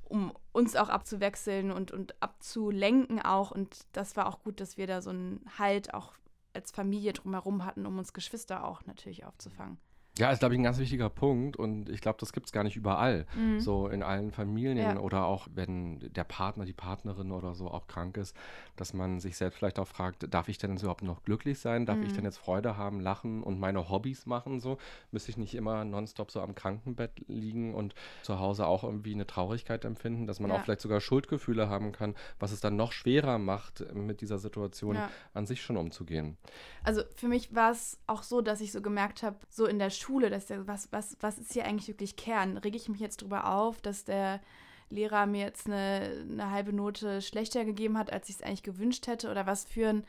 [0.04, 3.52] um uns auch abzuwechseln und, und abzulenken auch.
[3.52, 6.14] Und das war auch gut, dass wir da so einen Halt auch
[6.54, 9.78] als Familie drumherum hatten, um uns Geschwister auch natürlich aufzufangen.
[10.20, 12.66] Ja, ist, glaube ich, ein ganz wichtiger Punkt und ich glaube, das gibt es gar
[12.66, 13.26] nicht überall.
[13.38, 13.62] Mhm.
[13.62, 15.00] So in allen Familien ja.
[15.00, 18.36] oder auch wenn der Partner, die Partnerin oder so auch krank ist,
[18.76, 21.86] dass man sich selbst vielleicht auch fragt, darf ich denn jetzt überhaupt noch glücklich sein?
[21.86, 22.04] Darf mhm.
[22.04, 24.60] ich denn jetzt Freude haben, lachen und meine Hobbys machen?
[24.60, 24.78] So
[25.12, 29.26] müsste ich nicht immer nonstop so am Krankenbett liegen und zu Hause auch irgendwie eine
[29.26, 30.58] Traurigkeit empfinden, dass man ja.
[30.58, 34.96] auch vielleicht sogar Schuldgefühle haben kann, was es dann noch schwerer macht, mit dieser Situation
[34.96, 35.10] ja.
[35.34, 36.38] an sich schon umzugehen.
[36.84, 39.90] Also für mich war es auch so, dass ich so gemerkt habe, so in der
[39.90, 42.58] Schule, Schule, dass der, was, was, was ist hier eigentlich wirklich Kern?
[42.58, 44.42] Rege ich mich jetzt darüber auf, dass der
[44.90, 49.06] Lehrer mir jetzt eine, eine halbe Note schlechter gegeben hat, als ich es eigentlich gewünscht
[49.06, 49.30] hätte?
[49.30, 50.04] Oder was führen?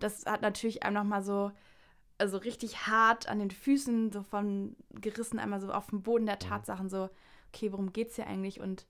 [0.00, 1.52] Das hat natürlich einem nochmal so,
[2.16, 6.38] also richtig hart an den Füßen, so von gerissen, einmal so auf dem Boden der
[6.38, 7.10] Tatsachen, so,
[7.52, 8.58] okay, worum geht es hier eigentlich?
[8.58, 8.86] Und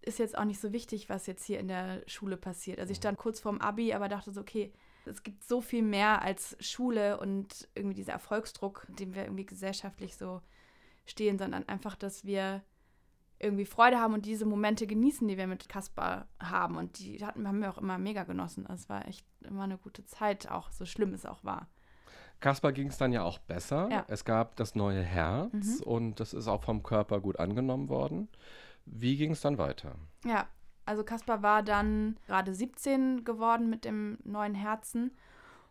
[0.00, 2.80] ist jetzt auch nicht so wichtig, was jetzt hier in der Schule passiert.
[2.80, 4.72] Also ich stand kurz vorm Abi, aber dachte so, okay,
[5.06, 10.16] es gibt so viel mehr als Schule und irgendwie dieser Erfolgsdruck, dem wir irgendwie gesellschaftlich
[10.16, 10.40] so
[11.06, 12.62] stehen, sondern einfach, dass wir
[13.38, 16.76] irgendwie Freude haben und diese Momente genießen, die wir mit Kaspar haben.
[16.76, 18.66] Und die hatten, haben wir auch immer mega genossen.
[18.72, 21.68] Es war echt immer eine gute Zeit, auch so schlimm es auch war.
[22.40, 23.88] Kaspar ging es dann ja auch besser.
[23.90, 24.04] Ja.
[24.08, 25.82] Es gab das neue Herz mhm.
[25.84, 28.28] und das ist auch vom Körper gut angenommen worden.
[28.86, 29.96] Wie ging es dann weiter?
[30.24, 30.48] Ja,
[30.86, 35.12] also Kaspar war dann gerade 17 geworden mit dem neuen Herzen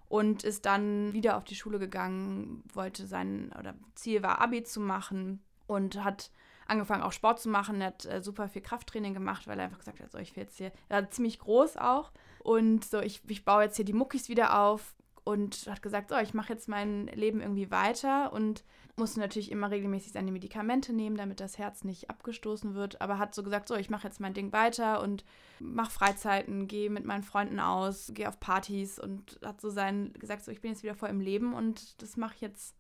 [0.10, 4.80] und ist dann wieder auf die Schule gegangen, wollte sein oder Ziel war Abi zu
[4.80, 6.32] machen und hat
[6.68, 9.80] angefangen auch Sport zu machen, er hat äh, super viel Krafttraining gemacht, weil er einfach
[9.80, 13.22] gesagt hat, so ich will jetzt hier, er war ziemlich groß auch und so ich,
[13.28, 16.68] ich baue jetzt hier die Muckis wieder auf und hat gesagt, so ich mache jetzt
[16.68, 18.64] mein Leben irgendwie weiter und
[18.96, 23.02] musste natürlich immer regelmäßig seine Medikamente nehmen, damit das Herz nicht abgestoßen wird.
[23.02, 25.26] Aber hat so gesagt, so, ich mache jetzt mein Ding weiter und
[25.60, 30.44] mache Freizeiten, gehe mit meinen Freunden aus, gehe auf Partys und hat so sein gesagt,
[30.44, 32.76] so, ich bin jetzt wieder voll im Leben und das mache ich jetzt,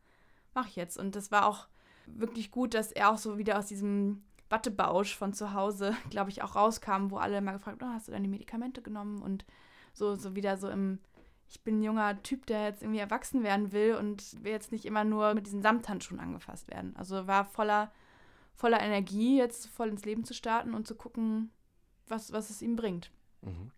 [0.53, 0.97] mache ich jetzt.
[0.97, 1.67] Und das war auch
[2.05, 6.43] wirklich gut, dass er auch so wieder aus diesem Wattebausch von zu Hause, glaube ich,
[6.43, 9.21] auch rauskam, wo alle immer gefragt, oh, hast du deine Medikamente genommen?
[9.21, 9.45] Und
[9.93, 10.99] so, so wieder so im
[11.47, 14.85] ich bin ein junger Typ, der jetzt irgendwie erwachsen werden will und will jetzt nicht
[14.85, 16.95] immer nur mit diesen Samthandschuhen angefasst werden.
[16.95, 17.91] Also war voller,
[18.55, 21.51] voller Energie, jetzt voll ins Leben zu starten und zu gucken,
[22.07, 23.11] was, was es ihm bringt.
[23.41, 23.71] Mhm.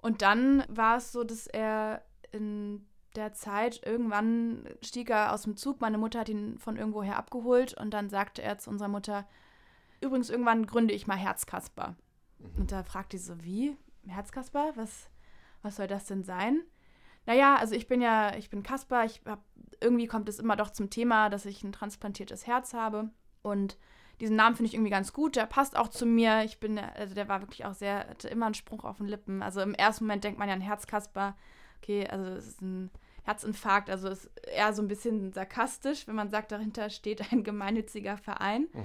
[0.00, 2.86] Und dann war es so, dass er in
[3.16, 5.80] der Zeit irgendwann stieg er aus dem Zug.
[5.80, 9.26] Meine Mutter hat ihn von irgendwoher abgeholt und dann sagte er zu unserer Mutter:
[10.00, 11.96] Übrigens, irgendwann gründe ich mal Herzkasper.
[12.38, 12.60] Mhm.
[12.60, 13.76] Und da fragte sie so: Wie?
[14.06, 14.72] Herzkasper?
[14.74, 15.08] Was?
[15.64, 16.62] Was soll das denn sein?
[17.26, 19.42] Naja, also ich bin ja, ich bin Kasper, ich hab,
[19.80, 23.10] irgendwie kommt es immer doch zum Thema, dass ich ein transplantiertes Herz habe.
[23.42, 23.78] Und
[24.20, 26.44] diesen Namen finde ich irgendwie ganz gut, der passt auch zu mir.
[26.44, 29.42] Ich bin, also der war wirklich auch sehr, hatte immer einen Spruch auf den Lippen.
[29.42, 31.34] Also im ersten Moment denkt man ja an Herzkasper,
[31.82, 32.90] okay, also es ist ein
[33.24, 38.18] Herzinfarkt, also ist eher so ein bisschen sarkastisch, wenn man sagt, dahinter steht ein gemeinnütziger
[38.18, 38.68] Verein.
[38.72, 38.84] Mhm.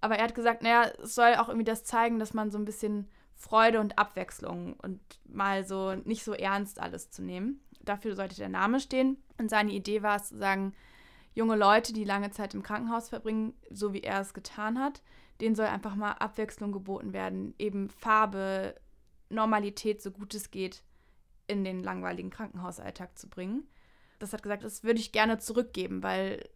[0.00, 2.64] Aber er hat gesagt, naja, es soll auch irgendwie das zeigen, dass man so ein
[2.64, 7.60] bisschen Freude und Abwechslung und mal so nicht so ernst alles zu nehmen.
[7.80, 9.18] Dafür sollte der Name stehen.
[9.38, 10.74] Und seine Idee war es zu sagen,
[11.34, 15.02] junge Leute, die lange Zeit im Krankenhaus verbringen, so wie er es getan hat,
[15.40, 18.74] denen soll einfach mal Abwechslung geboten werden, eben Farbe,
[19.28, 20.82] Normalität, so gut es geht,
[21.46, 23.68] in den langweiligen Krankenhausalltag zu bringen.
[24.18, 26.48] Das hat gesagt, das würde ich gerne zurückgeben, weil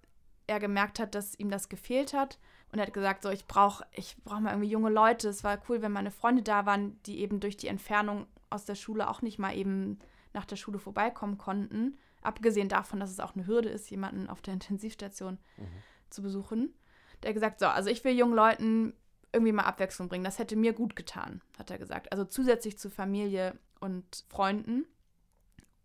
[0.47, 2.39] er gemerkt hat, dass ihm das gefehlt hat
[2.73, 5.29] und er hat gesagt, so ich brauche ich brauch mal irgendwie junge Leute.
[5.29, 8.75] Es war cool, wenn meine Freunde da waren, die eben durch die Entfernung aus der
[8.77, 9.99] Schule auch nicht mal eben
[10.33, 11.99] nach der Schule vorbeikommen konnten.
[12.23, 15.67] Abgesehen davon, dass es auch eine Hürde ist, jemanden auf der Intensivstation mhm.
[16.11, 16.75] zu besuchen.
[17.23, 18.95] Der hat gesagt, so, also ich will jungen Leuten
[19.33, 20.25] irgendwie mal Abwechslung bringen.
[20.25, 22.11] Das hätte mir gut getan, hat er gesagt.
[22.13, 24.87] Also zusätzlich zu Familie und Freunden.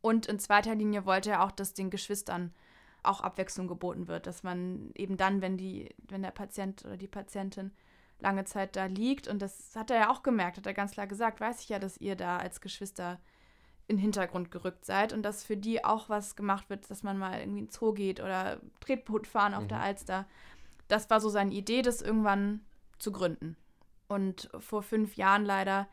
[0.01, 2.53] Und in zweiter Linie wollte er auch das den Geschwistern
[3.07, 7.07] auch Abwechslung geboten wird, dass man eben dann, wenn die, wenn der Patient oder die
[7.07, 7.71] Patientin
[8.19, 11.07] lange Zeit da liegt, und das hat er ja auch gemerkt, hat er ganz klar
[11.07, 13.19] gesagt, weiß ich ja, dass ihr da als Geschwister
[13.87, 17.17] in den Hintergrund gerückt seid und dass für die auch was gemacht wird, dass man
[17.17, 19.67] mal irgendwie ins Zoo geht oder Tretboot fahren auf mhm.
[19.69, 20.25] der Alster.
[20.87, 22.61] Das war so seine Idee, das irgendwann
[22.97, 23.55] zu gründen.
[24.07, 25.87] Und vor fünf Jahren leider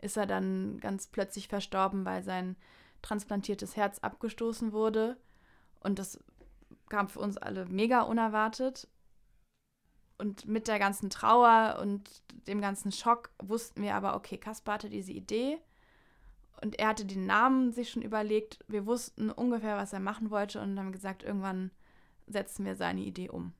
[0.00, 2.56] ist er dann ganz plötzlich verstorben, weil sein
[3.02, 5.16] transplantiertes Herz abgestoßen wurde.
[5.80, 6.18] Und das
[6.88, 8.88] kam für uns alle mega unerwartet.
[10.18, 12.10] Und mit der ganzen Trauer und
[12.48, 15.58] dem ganzen Schock wussten wir aber, okay, Kaspar hatte diese Idee
[16.60, 18.58] und er hatte den Namen sich schon überlegt.
[18.66, 21.70] Wir wussten ungefähr, was er machen wollte und haben gesagt, irgendwann
[22.26, 23.52] setzen wir seine Idee um.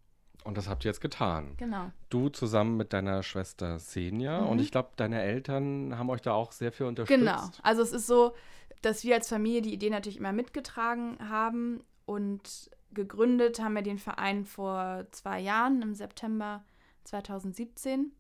[0.45, 1.55] Und das habt ihr jetzt getan.
[1.57, 1.91] Genau.
[2.11, 4.41] Du zusammen mit deiner Schwester Senja.
[4.41, 4.49] Mhm.
[4.49, 7.19] Und ich glaube, deine Eltern haben euch da auch sehr viel unterstützt.
[7.19, 7.51] Genau.
[7.62, 8.35] Also es ist so,
[8.83, 11.85] dass wir als Familie die Idee natürlich immer mitgetragen haben.
[12.07, 16.64] Und gegründet haben wir den Verein vor zwei Jahren, im September
[17.05, 18.12] 2017.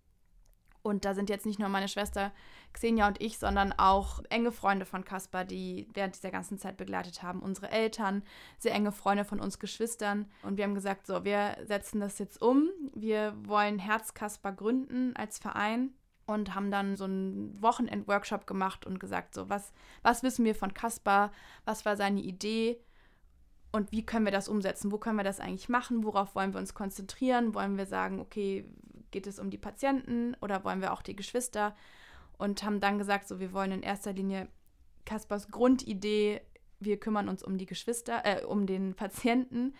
[0.82, 2.32] Und da sind jetzt nicht nur meine Schwester
[2.72, 7.22] Xenia und ich, sondern auch enge Freunde von Caspar, die während dieser ganzen Zeit begleitet
[7.22, 7.40] haben.
[7.40, 8.22] Unsere Eltern,
[8.58, 10.30] sehr enge Freunde von uns Geschwistern.
[10.42, 12.70] Und wir haben gesagt, so, wir setzen das jetzt um.
[12.94, 15.94] Wir wollen Herz Caspar gründen als Verein
[16.26, 20.74] und haben dann so einen Wochenend-Workshop gemacht und gesagt, so, was, was wissen wir von
[20.74, 21.32] Caspar?
[21.64, 22.80] Was war seine Idee?
[23.70, 24.90] Und wie können wir das umsetzen?
[24.92, 26.04] Wo können wir das eigentlich machen?
[26.04, 27.54] Worauf wollen wir uns konzentrieren?
[27.54, 28.64] Wollen wir sagen, okay,
[29.10, 31.76] geht es um die Patienten oder wollen wir auch die Geschwister?
[32.38, 34.48] Und haben dann gesagt, so wir wollen in erster Linie
[35.04, 36.40] Kaspers Grundidee,
[36.80, 39.74] wir kümmern uns um die Geschwister, äh, um den Patienten,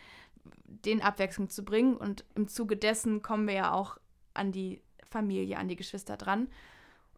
[0.65, 1.97] den Abwechslung zu bringen.
[1.97, 3.99] Und im Zuge dessen kommen wir ja auch
[4.35, 6.49] an die Familie, an die Geschwister dran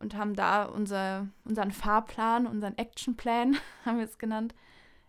[0.00, 4.54] und haben da unser, unseren Fahrplan, unseren Actionplan, haben wir es genannt,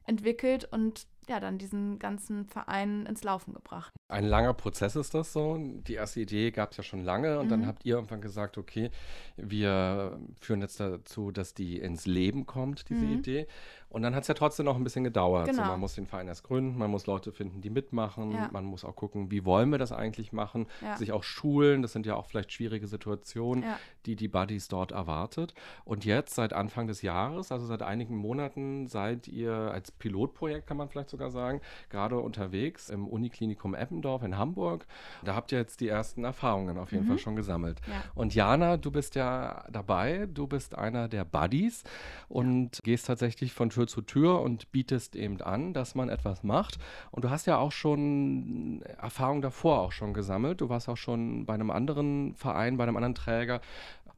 [0.05, 3.93] entwickelt und ja, dann diesen ganzen Verein ins Laufen gebracht.
[4.07, 5.57] Ein langer Prozess ist das so.
[5.57, 7.49] Die erste Idee gab es ja schon lange und mhm.
[7.49, 8.89] dann habt ihr irgendwann gesagt, okay,
[9.37, 13.19] wir führen jetzt dazu, dass die ins Leben kommt, diese mhm.
[13.19, 13.47] Idee.
[13.91, 15.47] Und dann hat es ja trotzdem noch ein bisschen gedauert.
[15.47, 15.63] Genau.
[15.63, 18.49] So, man muss den Verein erst gründen, man muss Leute finden, die mitmachen, ja.
[18.51, 20.95] man muss auch gucken, wie wollen wir das eigentlich machen, ja.
[20.95, 21.81] sich auch schulen.
[21.81, 23.77] Das sind ja auch vielleicht schwierige Situationen, ja.
[24.05, 25.53] die die Buddies dort erwartet.
[25.83, 30.77] Und jetzt, seit Anfang des Jahres, also seit einigen Monaten, seid ihr als Pilotprojekt, kann
[30.77, 34.85] man vielleicht sogar sagen, gerade unterwegs im Uniklinikum Eppendorf in Hamburg.
[35.25, 37.09] Da habt ihr jetzt die ersten Erfahrungen auf jeden mhm.
[37.09, 37.81] Fall schon gesammelt.
[38.15, 41.83] Und Jana, du bist ja dabei, du bist einer der Buddies
[42.29, 46.43] und gehst tatsächlich von Tür Tür zu Tür und bietest eben an, dass man etwas
[46.43, 46.77] macht.
[47.09, 50.61] Und du hast ja auch schon Erfahrung davor auch schon gesammelt.
[50.61, 53.61] Du warst auch schon bei einem anderen Verein, bei einem anderen Träger.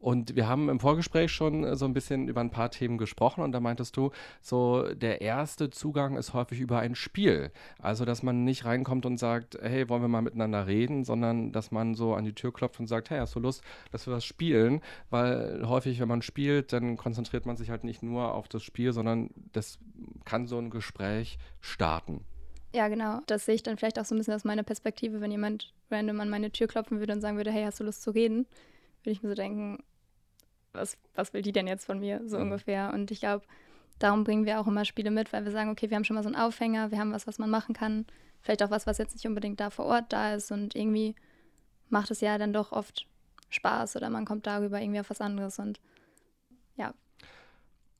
[0.04, 3.54] Und wir haben im Vorgespräch schon so ein bisschen über ein paar Themen gesprochen und
[3.54, 4.12] da meintest du,
[4.42, 7.52] so der erste Zugang ist häufig über ein Spiel.
[7.80, 11.72] Also, dass man nicht reinkommt und sagt, hey, wollen wir mal miteinander reden, sondern dass
[11.72, 13.64] man so an die Tür klopft und sagt, hey, hast du Lust,
[13.94, 14.82] dass wir was spielen?
[15.10, 18.92] Weil häufig, wenn man spielt, dann konzentriert man sich halt nicht nur auf das Spiel,
[18.92, 19.80] sondern das
[20.26, 22.26] kann so ein Gespräch starten.
[22.76, 23.22] Ja, genau.
[23.28, 26.20] Das sehe ich dann vielleicht auch so ein bisschen aus meiner Perspektive, wenn jemand random
[26.20, 28.48] an meine Tür klopfen würde und sagen würde, hey, hast du Lust zu reden?
[29.04, 29.78] Würde ich mir so denken,
[30.74, 32.44] was, was will die denn jetzt von mir, so mhm.
[32.44, 32.92] ungefähr.
[32.94, 33.46] Und ich glaube,
[34.00, 36.24] darum bringen wir auch immer Spiele mit, weil wir sagen, okay, wir haben schon mal
[36.24, 38.06] so einen Aufhänger, wir haben was, was man machen kann.
[38.42, 40.52] Vielleicht auch was, was jetzt nicht unbedingt da vor Ort da ist.
[40.52, 41.16] Und irgendwie
[41.90, 43.08] macht es ja dann doch oft
[43.50, 45.60] Spaß oder man kommt darüber irgendwie auf was anderes.
[45.60, 45.80] Und
[46.76, 46.94] ja,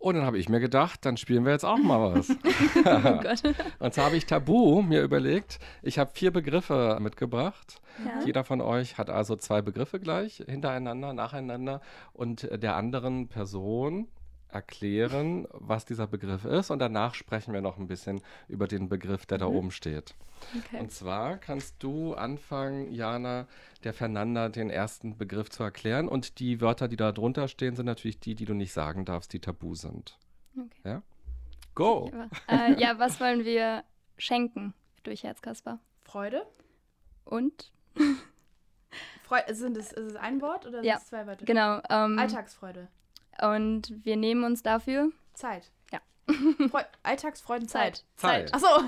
[0.04, 2.30] und dann habe ich mir gedacht, dann spielen wir jetzt auch mal was.
[2.76, 3.42] oh Gott.
[3.80, 5.60] Und zwar habe ich Tabu mir überlegt.
[5.82, 7.80] Ich habe vier Begriffe mitgebracht.
[8.04, 8.26] Ja.
[8.26, 11.80] Jeder von euch hat also zwei Begriffe gleich, hintereinander, nacheinander.
[12.12, 14.10] Und der anderen Person
[14.54, 16.70] erklären, was dieser Begriff ist.
[16.70, 19.42] Und danach sprechen wir noch ein bisschen über den Begriff, der mhm.
[19.42, 20.16] da oben steht.
[20.58, 20.80] Okay.
[20.80, 23.48] Und zwar kannst du anfangen, Jana,
[23.84, 26.08] der Fernanda den ersten Begriff zu erklären.
[26.08, 29.34] Und die Wörter, die da drunter stehen, sind natürlich die, die du nicht sagen darfst,
[29.34, 30.18] die tabu sind.
[30.58, 30.82] Okay.
[30.84, 31.02] Ja?
[31.76, 32.12] Go!
[32.48, 33.84] Äh, ja, was wollen wir
[34.18, 35.80] schenken durch Herzkasper?
[36.04, 36.46] Freude.
[37.26, 37.72] Und?
[39.24, 41.46] Freude, sind es, ist es ein Wort oder sind ja, es zwei Wörter?
[41.46, 41.82] Genau.
[41.90, 42.90] Ähm, Alltagsfreude.
[43.42, 45.72] Und wir nehmen uns dafür Zeit.
[45.92, 46.00] Ja.
[46.70, 48.04] Freu Alltagsfreudenzeit.
[48.16, 48.50] Zeit.
[48.50, 48.54] Zeit.
[48.54, 48.84] Achso.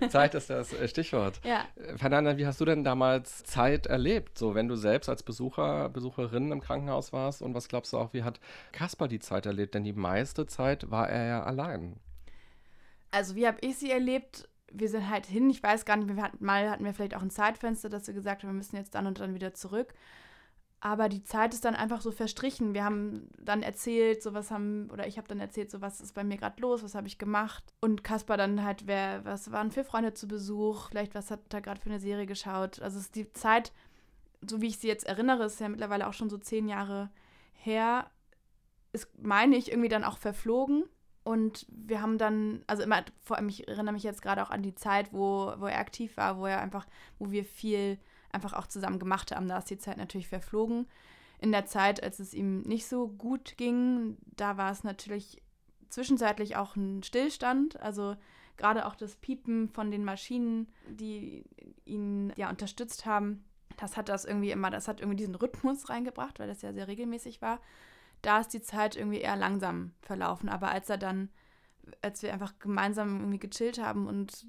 [0.08, 1.40] Zeit ist das äh, Stichwort.
[1.44, 1.64] Ja.
[1.96, 4.38] Fernanda, wie hast du denn damals Zeit erlebt?
[4.38, 8.12] So, wenn du selbst als Besucher, Besucherin im Krankenhaus warst und was glaubst du auch,
[8.12, 8.40] wie hat
[8.72, 9.74] Kaspar die Zeit erlebt?
[9.74, 12.00] Denn die meiste Zeit war er ja allein.
[13.10, 14.48] Also, wie habe ich sie erlebt?
[14.72, 17.22] Wir sind halt hin, ich weiß gar nicht, wir hatten, mal hatten wir vielleicht auch
[17.22, 19.94] ein Zeitfenster, dass wir gesagt haben, wir müssen jetzt dann und dann wieder zurück.
[20.84, 22.74] Aber die Zeit ist dann einfach so verstrichen.
[22.74, 26.12] Wir haben dann erzählt, so was haben, oder ich habe dann erzählt, so was ist
[26.12, 27.64] bei mir gerade los, was habe ich gemacht.
[27.80, 31.62] Und Kaspar dann halt, wer, was waren für Freunde zu Besuch, vielleicht was hat er
[31.62, 32.82] gerade für eine Serie geschaut.
[32.82, 33.72] Also ist die Zeit,
[34.46, 37.08] so wie ich sie jetzt erinnere, ist ja mittlerweile auch schon so zehn Jahre
[37.54, 38.10] her,
[38.92, 40.84] ist, meine ich, irgendwie dann auch verflogen.
[41.22, 44.62] Und wir haben dann, also immer, vor allem, ich erinnere mich jetzt gerade auch an
[44.62, 46.84] die Zeit, wo, wo er aktiv war, wo er einfach,
[47.18, 47.96] wo wir viel
[48.34, 49.48] einfach auch zusammen gemacht haben.
[49.48, 50.86] Da ist die Zeit natürlich verflogen.
[51.38, 55.42] In der Zeit, als es ihm nicht so gut ging, da war es natürlich
[55.88, 57.80] zwischenzeitlich auch ein Stillstand.
[57.80, 58.16] Also
[58.56, 61.44] gerade auch das Piepen von den Maschinen, die
[61.84, 63.44] ihn ja unterstützt haben,
[63.76, 66.88] das hat das irgendwie immer, das hat irgendwie diesen Rhythmus reingebracht, weil das ja sehr
[66.88, 67.60] regelmäßig war.
[68.22, 70.48] Da ist die Zeit irgendwie eher langsam verlaufen.
[70.48, 71.28] Aber als er dann,
[72.00, 74.46] als wir einfach gemeinsam irgendwie gechillt haben und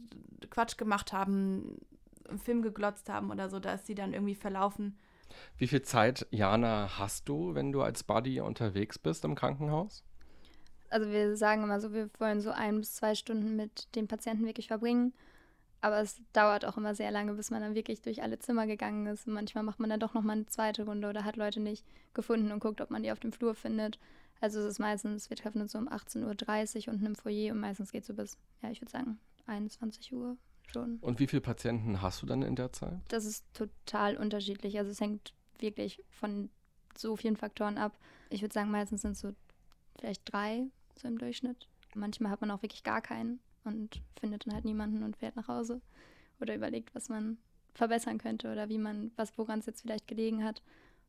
[0.49, 1.79] Quatsch gemacht haben,
[2.27, 4.97] einen Film geglotzt haben oder so, da ist sie dann irgendwie verlaufen.
[5.57, 10.03] Wie viel Zeit, Jana, hast du, wenn du als Buddy unterwegs bist im Krankenhaus?
[10.89, 14.45] Also wir sagen immer so, wir wollen so ein bis zwei Stunden mit dem Patienten
[14.45, 15.13] wirklich verbringen.
[15.81, 19.05] Aber es dauert auch immer sehr lange, bis man dann wirklich durch alle Zimmer gegangen
[19.07, 19.27] ist.
[19.27, 22.51] Und manchmal macht man dann doch nochmal eine zweite Runde oder hat Leute nicht gefunden
[22.51, 23.99] und guckt, ob man die auf dem Flur findet.
[24.41, 27.59] Also es ist meistens, wir treffen uns so um 18.30 Uhr unten im Foyer und
[27.59, 30.37] meistens geht es so bis, ja, ich würde sagen, 21 Uhr
[30.71, 30.97] schon.
[31.01, 32.99] Und wie viele Patienten hast du dann in der Zeit?
[33.07, 34.77] Das ist total unterschiedlich.
[34.77, 36.49] Also es hängt wirklich von
[36.97, 37.97] so vielen Faktoren ab.
[38.29, 39.33] Ich würde sagen, meistens sind es so
[39.99, 40.65] vielleicht drei
[40.99, 41.67] so im Durchschnitt.
[41.93, 45.47] Manchmal hat man auch wirklich gar keinen und findet dann halt niemanden und fährt nach
[45.47, 45.81] Hause
[46.39, 47.37] oder überlegt, was man
[47.73, 50.61] verbessern könnte oder wie man, was woran es jetzt vielleicht gelegen hat.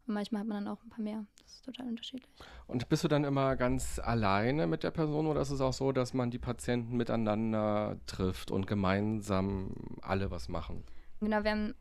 [0.06, 1.24] Manchmal hat man dann auch ein paar mehr.
[1.42, 2.30] Das ist total unterschiedlich.
[2.66, 5.92] Und bist du dann immer ganz alleine mit der Person oder ist es auch so,
[5.92, 10.84] dass man die Patienten miteinander trifft und gemeinsam alle was machen?
[11.20, 11.74] Genau, wir haben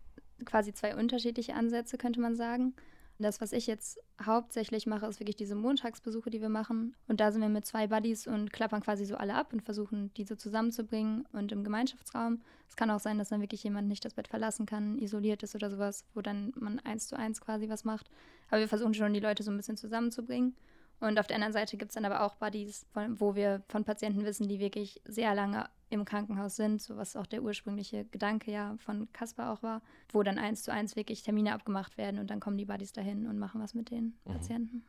[0.46, 2.74] quasi zwei unterschiedliche Ansätze, könnte man sagen.
[3.18, 6.96] Das, was ich jetzt hauptsächlich mache, ist wirklich diese Montagsbesuche, die wir machen.
[7.08, 10.14] Und da sind wir mit zwei Buddies und klappern quasi so alle ab und versuchen,
[10.16, 12.42] diese zusammenzubringen und im Gemeinschaftsraum.
[12.68, 15.56] Es kann auch sein, dass dann wirklich jemand nicht das Bett verlassen kann, isoliert ist
[15.56, 18.10] oder sowas, wo dann man eins zu eins quasi was macht.
[18.50, 20.54] Aber wir versuchen schon, die Leute so ein bisschen zusammenzubringen.
[21.00, 24.24] Und auf der anderen Seite gibt es dann aber auch Buddies, wo wir von Patienten
[24.26, 28.76] wissen, die wirklich sehr lange im Krankenhaus sind, so was auch der ursprüngliche Gedanke ja
[28.80, 29.82] von Kasper auch war,
[30.12, 33.28] wo dann eins zu eins wirklich Termine abgemacht werden und dann kommen die Buddies dahin
[33.28, 34.32] und machen was mit den mhm.
[34.32, 34.84] Patienten.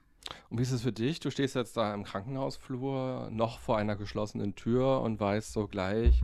[0.48, 1.20] Und wie ist es für dich?
[1.20, 6.20] Du stehst jetzt da im Krankenhausflur, noch vor einer geschlossenen Tür und weißt so gleich,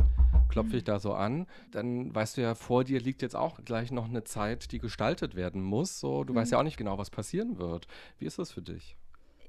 [0.49, 0.87] klopfe ich mhm.
[0.87, 1.47] da so an.
[1.71, 5.35] Dann weißt du ja, vor dir liegt jetzt auch gleich noch eine Zeit, die gestaltet
[5.35, 6.01] werden muss.
[6.01, 6.39] So, du mhm.
[6.39, 7.87] weißt ja auch nicht genau, was passieren wird.
[8.19, 8.97] Wie ist das für dich?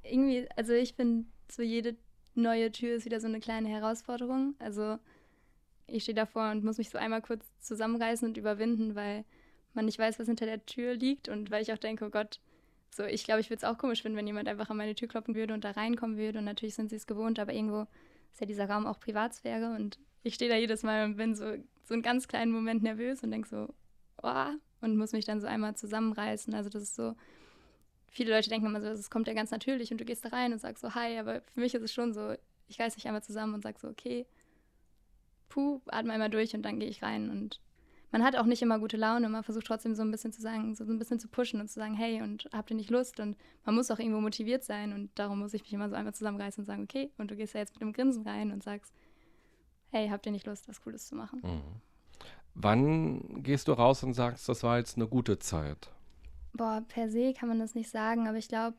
[0.04, 1.96] Irgendwie, also ich finde, so jede
[2.36, 4.56] neue Tür ist wieder so eine kleine Herausforderung.
[4.60, 4.98] Also
[5.88, 9.26] ich stehe davor und muss mich so einmal kurz zusammenreißen und überwinden, weil
[9.74, 12.40] man nicht weiß, was hinter der Tür liegt und weil ich auch denke, oh Gott,
[12.92, 15.08] so ich glaube, ich würde es auch komisch finden, wenn jemand einfach an meine Tür
[15.08, 17.88] klopfen würde und da reinkommen würde und natürlich sind sie es gewohnt, aber irgendwo
[18.32, 21.46] ist ja dieser Raum auch Privatsphäre und ich stehe da jedes Mal und bin so,
[21.84, 23.74] so einen ganz kleinen Moment nervös und denke so,
[24.22, 24.46] oh,
[24.82, 26.54] und muss mich dann so einmal zusammenreißen.
[26.54, 27.16] Also das ist so,
[28.14, 30.54] viele Leute denken immer so, es kommt ja ganz natürlich und du gehst da rein
[30.54, 32.36] und sagst so, hi, aber für mich ist es schon so,
[32.68, 34.26] ich reiß mich einmal zusammen und sag so, okay,
[35.50, 37.60] puh, atme einmal durch und dann gehe ich rein und
[38.12, 40.76] man hat auch nicht immer gute Laune, man versucht trotzdem so ein bisschen zu sagen,
[40.76, 43.20] so ein bisschen zu pushen und zu sagen, hey, und habt ihr nicht Lust?
[43.20, 46.14] Und man muss auch irgendwo motiviert sein und darum muss ich mich immer so einmal
[46.14, 48.94] zusammenreißen und sagen, okay, und du gehst ja jetzt mit dem Grinsen rein und sagst,
[49.90, 51.42] hey, habt ihr nicht Lust, was Cooles zu machen?
[51.44, 51.82] Mhm.
[52.54, 55.90] Wann gehst du raus und sagst, das war jetzt eine gute Zeit?
[56.54, 58.78] Boah, per se kann man das nicht sagen, aber ich glaube,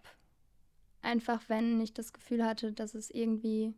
[1.03, 3.75] einfach wenn ich das Gefühl hatte, dass es irgendwie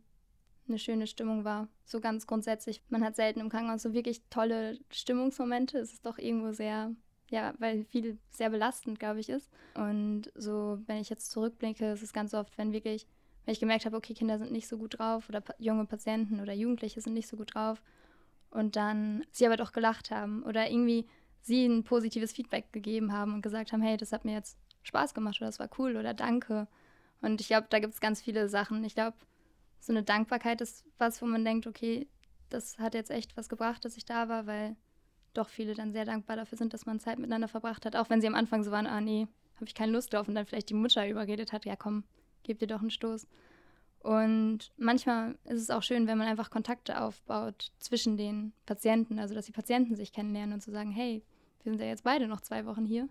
[0.67, 1.67] eine schöne Stimmung war.
[1.85, 2.81] So ganz grundsätzlich.
[2.89, 5.77] Man hat selten im Krankenhaus so wirklich tolle Stimmungsmomente.
[5.79, 6.93] Es ist doch irgendwo sehr,
[7.29, 9.49] ja, weil viel sehr belastend, glaube ich, ist.
[9.75, 13.07] Und so, wenn ich jetzt zurückblicke, ist es ganz oft, wenn wirklich,
[13.45, 16.53] wenn ich gemerkt habe, okay, Kinder sind nicht so gut drauf oder junge Patienten oder
[16.53, 17.81] Jugendliche sind nicht so gut drauf
[18.49, 21.05] und dann sie aber doch gelacht haben oder irgendwie
[21.41, 25.13] sie ein positives Feedback gegeben haben und gesagt haben, hey, das hat mir jetzt Spaß
[25.13, 26.67] gemacht oder das war cool oder danke.
[27.21, 28.83] Und ich glaube, da gibt es ganz viele Sachen.
[28.83, 29.17] Ich glaube,
[29.79, 32.07] so eine Dankbarkeit ist was, wo man denkt, okay,
[32.49, 34.75] das hat jetzt echt was gebracht, dass ich da war, weil
[35.33, 37.95] doch viele dann sehr dankbar dafür sind, dass man Zeit miteinander verbracht hat.
[37.95, 40.35] Auch wenn sie am Anfang so waren, ah nee, habe ich keine Lust drauf und
[40.35, 42.03] dann vielleicht die Mutter überredet hat, ja komm,
[42.43, 43.27] gib dir doch einen Stoß.
[43.99, 49.35] Und manchmal ist es auch schön, wenn man einfach Kontakte aufbaut zwischen den Patienten, also
[49.35, 51.23] dass die Patienten sich kennenlernen und zu sagen, hey,
[51.63, 53.09] wir sind ja jetzt beide noch zwei Wochen hier.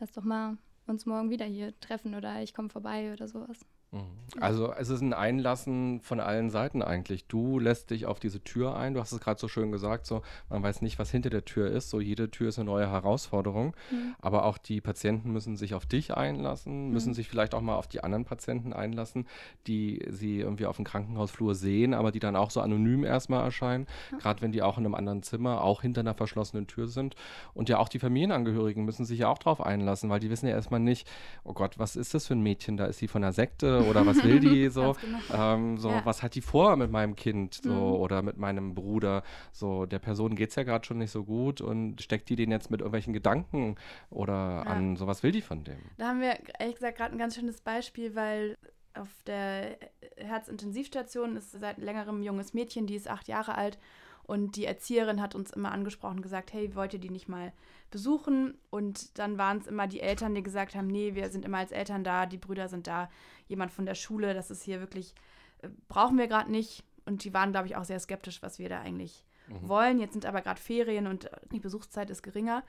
[0.00, 3.64] Lass doch mal uns morgen wieder hier treffen oder ich komme vorbei oder sowas.
[3.94, 4.24] Mhm.
[4.40, 7.26] Also es ist ein Einlassen von allen Seiten eigentlich.
[7.26, 8.94] Du lässt dich auf diese Tür ein.
[8.94, 11.70] Du hast es gerade so schön gesagt, so man weiß nicht, was hinter der Tür
[11.70, 11.90] ist.
[11.90, 13.76] So jede Tür ist eine neue Herausforderung.
[13.90, 14.14] Mhm.
[14.20, 17.14] Aber auch die Patienten müssen sich auf dich einlassen, müssen mhm.
[17.14, 19.26] sich vielleicht auch mal auf die anderen Patienten einlassen,
[19.66, 23.86] die sie irgendwie auf dem Krankenhausflur sehen, aber die dann auch so anonym erstmal erscheinen.
[24.10, 24.18] Ja.
[24.18, 27.14] Gerade wenn die auch in einem anderen Zimmer, auch hinter einer verschlossenen Tür sind.
[27.52, 30.54] Und ja auch die Familienangehörigen müssen sich ja auch drauf einlassen, weil die wissen ja
[30.54, 31.08] erstmal nicht,
[31.44, 32.76] oh Gott, was ist das für ein Mädchen?
[32.76, 35.18] Da ist sie von der Sekte oder was will die so, genau.
[35.30, 36.04] ähm, so Ja.
[36.04, 37.78] was hat die vor mit meinem Kind so Mhm.
[38.00, 39.22] oder mit meinem Bruder,
[39.52, 42.50] so der Person geht es ja gerade schon nicht so gut und steckt die den
[42.50, 43.76] jetzt mit irgendwelchen Gedanken
[44.10, 44.62] oder Ja.
[44.62, 45.78] an, so was will die von dem?
[45.98, 48.56] Da haben wir ehrlich gesagt gerade ein ganz schönes Beispiel, weil
[48.94, 49.76] auf der
[50.16, 53.78] Herzintensivstation ist seit längerem ein junges Mädchen, die ist acht Jahre alt
[54.24, 57.52] und die Erzieherin hat uns immer angesprochen und gesagt, hey, wollt ihr die nicht mal
[57.90, 58.56] besuchen?
[58.70, 61.72] Und dann waren es immer die Eltern, die gesagt haben, nee, wir sind immer als
[61.72, 63.10] Eltern da, die Brüder sind da,
[63.46, 65.14] jemand von der Schule, das ist hier wirklich,
[65.62, 66.84] äh, brauchen wir gerade nicht.
[67.06, 69.68] Und die waren, glaube ich, auch sehr skeptisch, was wir da eigentlich Mhm.
[69.68, 69.98] wollen.
[69.98, 72.62] Jetzt sind aber gerade Ferien und die Besuchszeit ist geringer.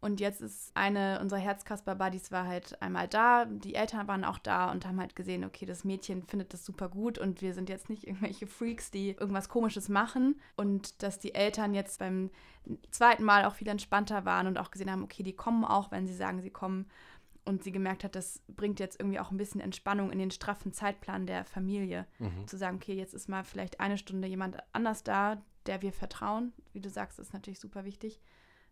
[0.00, 3.44] Und jetzt ist eine unserer Herzkasper-Buddies war halt einmal da.
[3.44, 6.88] Die Eltern waren auch da und haben halt gesehen, okay, das Mädchen findet das super
[6.88, 10.40] gut und wir sind jetzt nicht irgendwelche Freaks, die irgendwas Komisches machen.
[10.56, 12.30] Und dass die Eltern jetzt beim
[12.90, 16.06] zweiten Mal auch viel entspannter waren und auch gesehen haben, okay, die kommen auch, wenn
[16.06, 16.86] sie sagen, sie kommen.
[17.44, 20.72] Und sie gemerkt hat, das bringt jetzt irgendwie auch ein bisschen Entspannung in den straffen
[20.72, 22.06] Zeitplan der Familie.
[22.18, 22.46] Mhm.
[22.46, 26.52] Zu sagen, okay, jetzt ist mal vielleicht eine Stunde jemand anders da, der wir vertrauen.
[26.72, 28.20] Wie du sagst, ist natürlich super wichtig.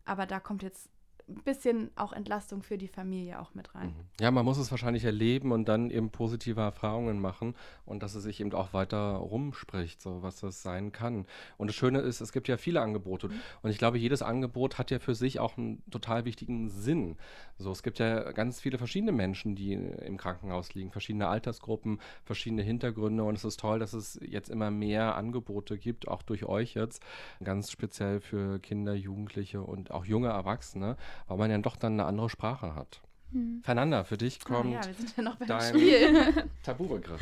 [0.04, 0.88] Aber da kommt jetzt
[1.30, 3.88] ein bisschen auch Entlastung für die Familie auch mit rein.
[3.88, 3.94] Mhm.
[4.20, 7.54] Ja, man muss es wahrscheinlich erleben und dann eben positive Erfahrungen machen
[7.86, 11.26] und dass es sich eben auch weiter rumspricht, so was das sein kann.
[11.56, 13.30] Und das Schöne ist, es gibt ja viele Angebote
[13.62, 17.16] und ich glaube, jedes Angebot hat ja für sich auch einen total wichtigen Sinn.
[17.58, 22.62] So, es gibt ja ganz viele verschiedene Menschen, die im Krankenhaus liegen, verschiedene Altersgruppen, verschiedene
[22.62, 26.74] Hintergründe und es ist toll, dass es jetzt immer mehr Angebote gibt, auch durch euch
[26.74, 27.02] jetzt,
[27.42, 30.96] ganz speziell für Kinder, Jugendliche und auch junge Erwachsene,
[31.26, 33.00] weil man ja doch dann eine andere Sprache hat.
[33.32, 33.60] Hm.
[33.62, 36.44] Fernanda, für dich Ah, kommt ja, wir sind ja noch beim dein- Spiel.
[36.62, 37.20] Tabubegriff.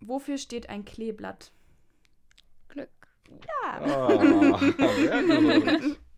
[0.00, 1.50] Wofür steht ein Kleeblatt?
[2.68, 2.90] Glück.
[3.64, 5.98] Ah, sehr gut.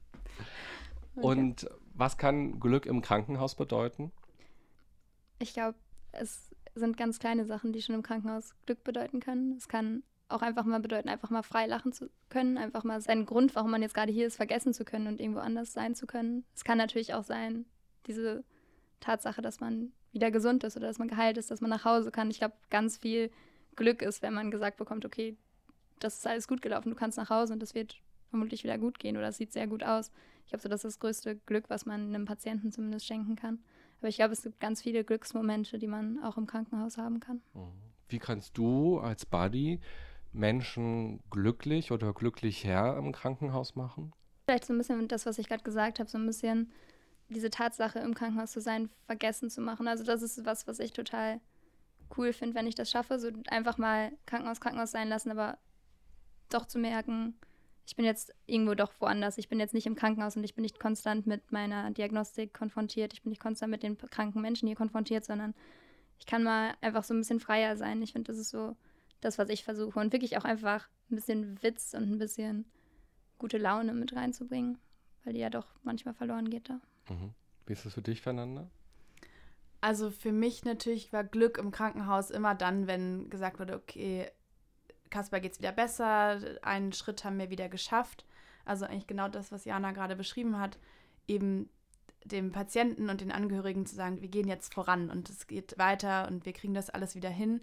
[1.17, 1.27] Okay.
[1.27, 4.13] Und was kann Glück im Krankenhaus bedeuten?
[5.41, 5.77] Ich glaube,
[6.13, 9.57] es sind ganz kleine Sachen, die schon im Krankenhaus Glück bedeuten können.
[9.59, 13.27] Es kann auch einfach mal bedeuten, einfach mal frei lachen zu können, einfach mal seinen
[13.27, 16.07] Grund, warum man jetzt gerade hier ist, vergessen zu können und irgendwo anders sein zu
[16.07, 16.45] können.
[16.55, 17.67] Es kann natürlich auch sein,
[18.07, 18.45] diese
[19.01, 22.11] Tatsache, dass man wieder gesund ist oder dass man geheilt ist, dass man nach Hause
[22.11, 22.31] kann.
[22.31, 23.31] Ich glaube, ganz viel
[23.77, 25.37] Glück ist, wenn man gesagt bekommt, okay,
[26.01, 28.01] das ist alles gut gelaufen, du kannst nach Hause und das wird
[28.31, 30.11] vermutlich wieder gut gehen oder es sieht sehr gut aus.
[30.45, 33.61] Ich glaube, so das ist das größte Glück, was man einem Patienten zumindest schenken kann.
[34.01, 37.43] Aber ich glaube, es gibt ganz viele Glücksmomente, die man auch im Krankenhaus haben kann.
[38.09, 39.81] Wie kannst du als Buddy
[40.33, 44.13] Menschen glücklich oder glücklicher im Krankenhaus machen?
[44.45, 46.73] Vielleicht so ein bisschen das, was ich gerade gesagt habe, so ein bisschen
[47.29, 49.87] diese Tatsache, im Krankenhaus zu sein, vergessen zu machen.
[49.87, 51.41] Also das ist was, was ich total
[52.17, 55.59] cool finde, wenn ich das schaffe, so einfach mal Krankenhaus, Krankenhaus sein lassen, aber
[56.49, 57.35] doch zu merken,
[57.87, 59.37] ich bin jetzt irgendwo doch woanders.
[59.39, 63.13] Ich bin jetzt nicht im Krankenhaus und ich bin nicht konstant mit meiner Diagnostik konfrontiert.
[63.13, 65.55] Ich bin nicht konstant mit den kranken Menschen hier konfrontiert, sondern
[66.19, 68.01] ich kann mal einfach so ein bisschen freier sein.
[68.03, 68.77] Ich finde, das ist so
[69.21, 69.99] das, was ich versuche.
[69.99, 72.65] Und wirklich auch einfach ein bisschen Witz und ein bisschen
[73.39, 74.79] gute Laune mit reinzubringen,
[75.25, 76.81] weil die ja doch manchmal verloren geht da.
[77.09, 77.35] Mhm.
[77.67, 78.69] Wie ist das für dich, Fernanda?
[79.81, 84.31] Also für mich natürlich war Glück im Krankenhaus immer dann, wenn gesagt wurde, okay,
[85.09, 88.27] Kasper geht's wieder besser, einen Schritt haben wir wieder geschafft.
[88.65, 90.79] Also eigentlich genau das, was Jana gerade beschrieben hat,
[91.27, 91.71] eben
[92.25, 96.29] dem Patienten und den Angehörigen zu sagen, wir gehen jetzt voran und es geht weiter
[96.29, 97.63] und wir kriegen das alles wieder hin.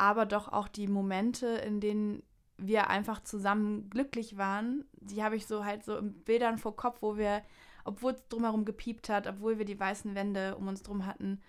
[0.00, 2.22] Aber doch auch die Momente, in denen
[2.56, 7.02] wir einfach zusammen glücklich waren, die habe ich so halt so im Bildern vor Kopf,
[7.02, 7.42] wo wir,
[7.84, 11.42] obwohl es drumherum gepiept hat, obwohl wir die weißen Wände um uns drum hatten,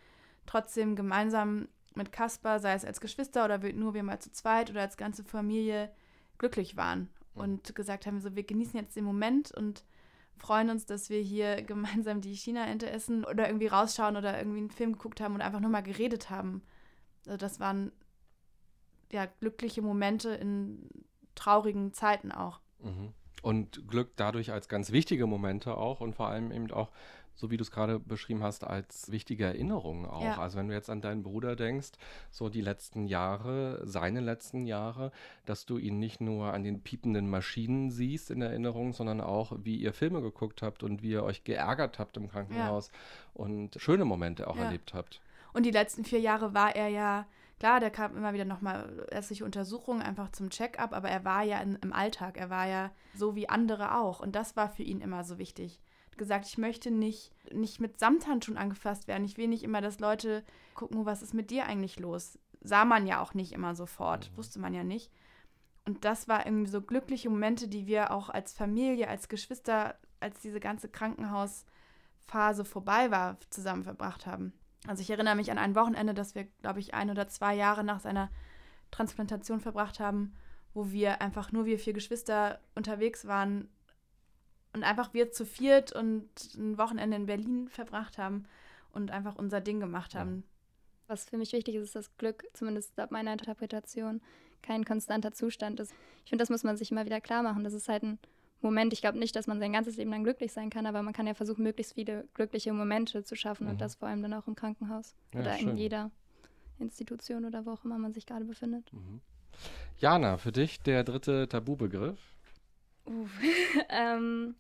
[0.48, 4.82] trotzdem gemeinsam mit Kasper, sei es als Geschwister oder nur wir mal zu zweit oder
[4.82, 5.90] als ganze Familie,
[6.38, 9.86] glücklich waren und gesagt haben, so wir genießen jetzt den Moment und
[10.36, 14.72] freuen uns, dass wir hier gemeinsam die China-Ente essen oder irgendwie rausschauen oder irgendwie einen
[14.72, 16.64] Film geguckt haben und einfach nur mal geredet haben.
[17.26, 17.94] Also das waren
[19.12, 20.90] ja glückliche Momente in
[21.36, 22.60] traurigen Zeiten auch.
[22.80, 23.14] Mhm.
[23.42, 26.90] Und Glück dadurch als ganz wichtige Momente auch und vor allem eben auch,
[27.34, 30.24] so wie du es gerade beschrieben hast, als wichtige Erinnerungen auch.
[30.24, 30.38] Ja.
[30.38, 31.94] Also wenn du jetzt an deinen Bruder denkst,
[32.30, 35.12] so die letzten Jahre, seine letzten Jahre,
[35.46, 39.78] dass du ihn nicht nur an den piependen Maschinen siehst in Erinnerung, sondern auch, wie
[39.78, 42.92] ihr Filme geguckt habt und wie ihr euch geärgert habt im Krankenhaus
[43.34, 44.66] und schöne Momente auch Ja.
[44.66, 45.20] erlebt habt.
[45.54, 47.26] Und die letzten vier Jahre war er ja,
[47.62, 51.60] klar, der kam immer wieder nochmal ärztliche Untersuchungen einfach zum Check-up, aber er war ja
[51.60, 54.20] in, im Alltag, er war ja so wie andere auch.
[54.20, 55.80] Und das war für ihn immer so wichtig.
[56.08, 59.26] Hat gesagt, ich möchte nicht, nicht mit Samthandschuhen angefasst werden.
[59.26, 60.44] Ich will nicht immer, dass Leute
[60.74, 62.40] gucken, "Oh, was ist mit dir eigentlich los?
[62.62, 65.12] Sah man ja auch nicht immer sofort, wusste man ja nicht.
[65.86, 70.40] Und das war irgendwie so glückliche Momente, die wir auch als Familie, als Geschwister, als
[70.40, 74.52] diese ganze Krankenhausphase vorbei war, zusammen verbracht haben.
[74.88, 77.84] Also ich erinnere mich an ein Wochenende, das wir, glaube ich, ein oder zwei Jahre
[77.84, 78.30] nach seiner
[78.90, 80.34] Transplantation verbracht haben,
[80.74, 83.70] wo wir einfach nur wir vier Geschwister unterwegs waren
[84.74, 88.46] und einfach wir zu viert und ein Wochenende in Berlin verbracht haben
[88.94, 90.44] und einfach unser Ding gemacht haben.
[91.08, 94.22] Was für mich wichtig ist, ist, dass Glück, zumindest laut meiner Interpretation,
[94.62, 95.94] kein konstanter Zustand ist.
[96.24, 97.64] Ich finde, das muss man sich immer wieder klar machen.
[97.64, 98.20] Das ist halt ein
[98.62, 98.94] Moment.
[98.94, 101.28] Ich glaube nicht, dass man sein ganzes Leben lang glücklich sein kann, aber man kann
[101.28, 103.72] ja versuchen, möglichst viele glückliche Momente zu schaffen mhm.
[103.72, 105.70] und das vor allem dann auch im Krankenhaus ja, oder schön.
[105.70, 106.12] in jeder
[106.80, 108.92] Institution oder wo auch immer man sich gerade befindet.
[108.94, 109.22] Mhm.
[109.98, 112.20] Jana, für dich der dritte Tabubegriff?
[113.06, 113.28] Uh,
[113.90, 114.56] ähm,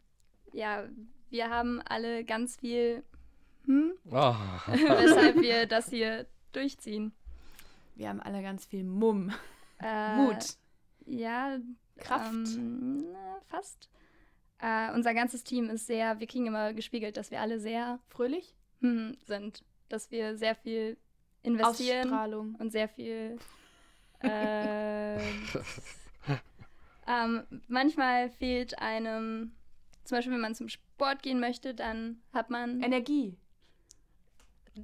[0.53, 0.83] ja,
[1.29, 3.03] wir haben alle ganz viel,
[3.65, 3.93] hm?
[4.09, 4.11] oh.
[4.67, 7.13] weshalb wir das hier durchziehen.
[7.95, 9.31] Wir haben alle ganz viel Mumm.
[9.79, 10.57] Äh, Mut.
[11.05, 11.57] Ja,
[12.01, 12.55] Kraft.
[12.55, 13.05] Ähm,
[13.47, 13.89] fast.
[14.59, 18.55] Äh, unser ganzes Team ist sehr, wir kriegen immer gespiegelt, dass wir alle sehr fröhlich
[18.81, 19.63] hm, sind.
[19.89, 20.97] Dass wir sehr viel
[21.43, 22.55] investieren Ausstrahlung.
[22.55, 23.37] und sehr viel.
[24.23, 25.17] Äh,
[27.07, 29.51] ähm, manchmal fehlt einem,
[30.03, 33.35] zum Beispiel, wenn man zum Sport gehen möchte, dann hat man Energie.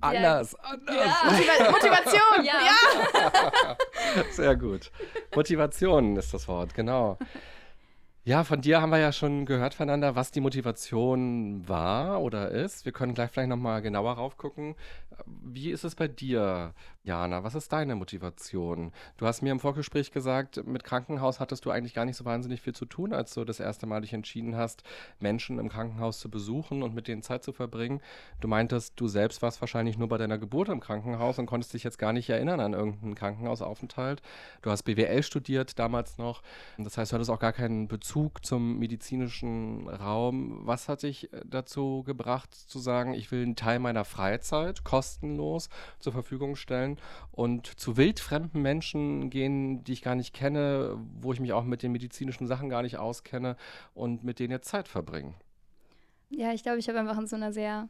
[0.01, 0.95] Anders, anders.
[0.95, 1.71] Ja.
[1.71, 2.53] Motivation, ja.
[2.65, 3.77] ja.
[4.31, 4.91] Sehr gut.
[5.35, 7.17] Motivation ist das Wort, genau.
[8.27, 12.83] Ja, von dir haben wir ja schon gehört voneinander, was die Motivation war oder ist.
[12.83, 14.75] Wir können gleich vielleicht nochmal genauer raufgucken.
[15.25, 16.73] Wie ist es bei dir,
[17.07, 17.43] Jana?
[17.45, 18.91] Was ist deine Motivation?
[19.15, 22.61] Du hast mir im Vorgespräch gesagt, mit Krankenhaus hattest du eigentlich gar nicht so wahnsinnig
[22.61, 24.83] viel zu tun, als du das erste Mal dich entschieden hast,
[25.21, 28.01] Menschen im Krankenhaus zu besuchen und mit denen Zeit zu verbringen.
[28.41, 31.85] Du meintest, du selbst warst wahrscheinlich nur bei deiner Geburt im Krankenhaus und konntest dich
[31.85, 34.21] jetzt gar nicht erinnern an irgendeinen Krankenhausaufenthalt.
[34.61, 36.43] Du hast BWL studiert damals noch.
[36.77, 40.59] Das heißt, du hattest auch gar keinen Bezug zum medizinischen Raum.
[40.67, 46.11] Was hat dich dazu gebracht, zu sagen, ich will einen Teil meiner Freizeit kostenlos zur
[46.11, 46.96] Verfügung stellen?
[47.31, 51.83] Und zu wildfremden Menschen gehen, die ich gar nicht kenne, wo ich mich auch mit
[51.83, 53.55] den medizinischen Sachen gar nicht auskenne
[53.93, 55.35] und mit denen jetzt Zeit verbringen.
[56.29, 57.87] Ja, ich glaube, ich habe einfach in so einer sehr,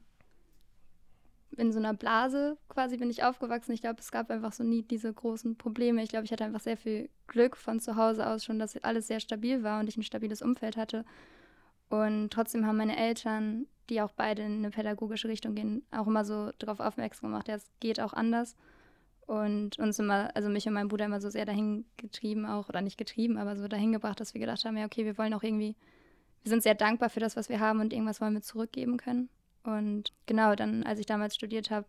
[1.55, 3.71] in so einer Blase quasi bin ich aufgewachsen.
[3.71, 6.03] Ich glaube, es gab einfach so nie diese großen Probleme.
[6.03, 9.07] Ich glaube, ich hatte einfach sehr viel Glück von zu Hause aus schon, dass alles
[9.07, 11.03] sehr stabil war und ich ein stabiles Umfeld hatte.
[11.89, 16.25] Und trotzdem haben meine Eltern, die auch beide in eine pädagogische Richtung gehen, auch immer
[16.25, 18.55] so darauf aufmerksam gemacht, ja, es geht auch anders
[19.27, 22.81] und uns immer, also mich und mein Bruder immer so sehr dahin getrieben auch, oder
[22.81, 25.43] nicht getrieben, aber so dahin gebracht, dass wir gedacht haben, ja, okay, wir wollen auch
[25.43, 25.75] irgendwie,
[26.43, 29.29] wir sind sehr dankbar für das, was wir haben und irgendwas wollen wir zurückgeben können.
[29.63, 31.85] Und genau, dann, als ich damals studiert habe,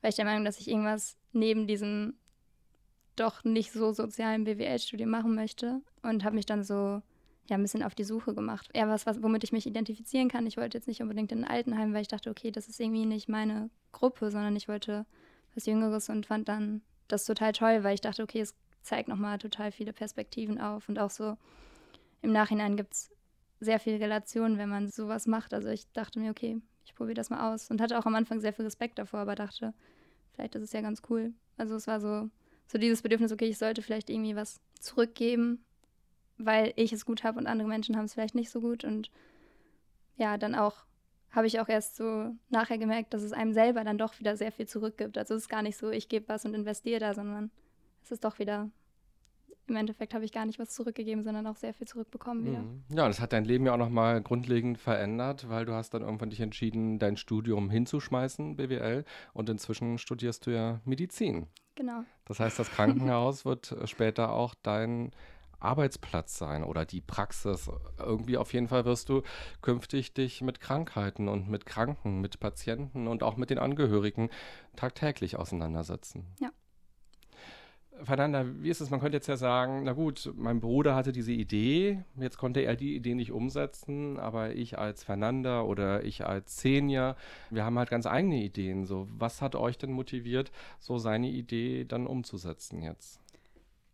[0.00, 2.14] war ich der Meinung, dass ich irgendwas neben diesem
[3.16, 7.02] doch nicht so sozialen BWL-Studium machen möchte und habe mich dann so
[7.48, 8.70] ja, ein bisschen auf die Suche gemacht.
[8.72, 10.46] Eher was, was, womit ich mich identifizieren kann.
[10.46, 13.06] Ich wollte jetzt nicht unbedingt in ein Altenheim, weil ich dachte, okay, das ist irgendwie
[13.06, 15.04] nicht meine Gruppe, sondern ich wollte
[15.54, 19.38] was Jüngeres und fand dann das total toll, weil ich dachte, okay, es zeigt nochmal
[19.38, 21.36] total viele Perspektiven auf und auch so
[22.22, 23.10] im Nachhinein gibt es
[23.60, 25.54] sehr viel Relation, wenn man sowas macht.
[25.54, 28.40] Also ich dachte mir, okay, ich probiere das mal aus und hatte auch am Anfang
[28.40, 29.74] sehr viel Respekt davor, aber dachte,
[30.32, 31.32] vielleicht ist es ja ganz cool.
[31.56, 32.28] Also es war so,
[32.66, 35.64] so dieses Bedürfnis, okay, ich sollte vielleicht irgendwie was zurückgeben,
[36.36, 39.10] weil ich es gut habe und andere Menschen haben es vielleicht nicht so gut und
[40.16, 40.84] ja, dann auch
[41.34, 44.52] habe ich auch erst so nachher gemerkt, dass es einem selber dann doch wieder sehr
[44.52, 45.18] viel zurückgibt.
[45.18, 47.50] Also es ist gar nicht so, ich gebe was und investiere da, sondern
[48.02, 48.70] es ist doch wieder,
[49.66, 52.60] im Endeffekt habe ich gar nicht was zurückgegeben, sondern auch sehr viel zurückbekommen wieder.
[52.60, 52.84] Mhm.
[52.90, 56.30] Ja, das hat dein Leben ja auch nochmal grundlegend verändert, weil du hast dann irgendwann
[56.30, 61.48] dich entschieden, dein Studium hinzuschmeißen, BWL, und inzwischen studierst du ja Medizin.
[61.74, 62.04] Genau.
[62.26, 65.10] Das heißt, das Krankenhaus wird später auch dein
[65.64, 67.70] Arbeitsplatz sein oder die Praxis.
[67.98, 69.22] Irgendwie auf jeden Fall wirst du
[69.62, 74.30] künftig dich mit Krankheiten und mit Kranken, mit Patienten und auch mit den Angehörigen
[74.76, 76.26] tagtäglich auseinandersetzen.
[76.40, 76.50] Ja.
[78.02, 78.90] Fernanda, wie ist es?
[78.90, 82.74] Man könnte jetzt ja sagen, na gut, mein Bruder hatte diese Idee, jetzt konnte er
[82.74, 87.16] die Idee nicht umsetzen, aber ich als Fernanda oder ich als Senior,
[87.50, 88.84] wir haben halt ganz eigene Ideen.
[88.84, 90.50] So, was hat euch denn motiviert,
[90.80, 93.20] so seine Idee dann umzusetzen jetzt?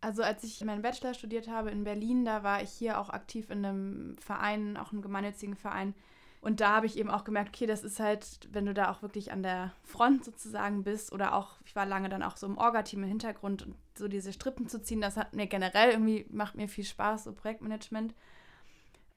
[0.01, 3.51] Also als ich meinen Bachelor studiert habe in Berlin, da war ich hier auch aktiv
[3.51, 5.93] in einem Verein, auch einem gemeinnützigen Verein.
[6.41, 9.03] Und da habe ich eben auch gemerkt, okay, das ist halt, wenn du da auch
[9.03, 12.57] wirklich an der Front sozusagen bist oder auch, ich war lange dann auch so im
[12.57, 16.55] Orga-Team im Hintergrund und so diese Strippen zu ziehen, das hat mir generell irgendwie, macht
[16.55, 18.15] mir viel Spaß, so Projektmanagement.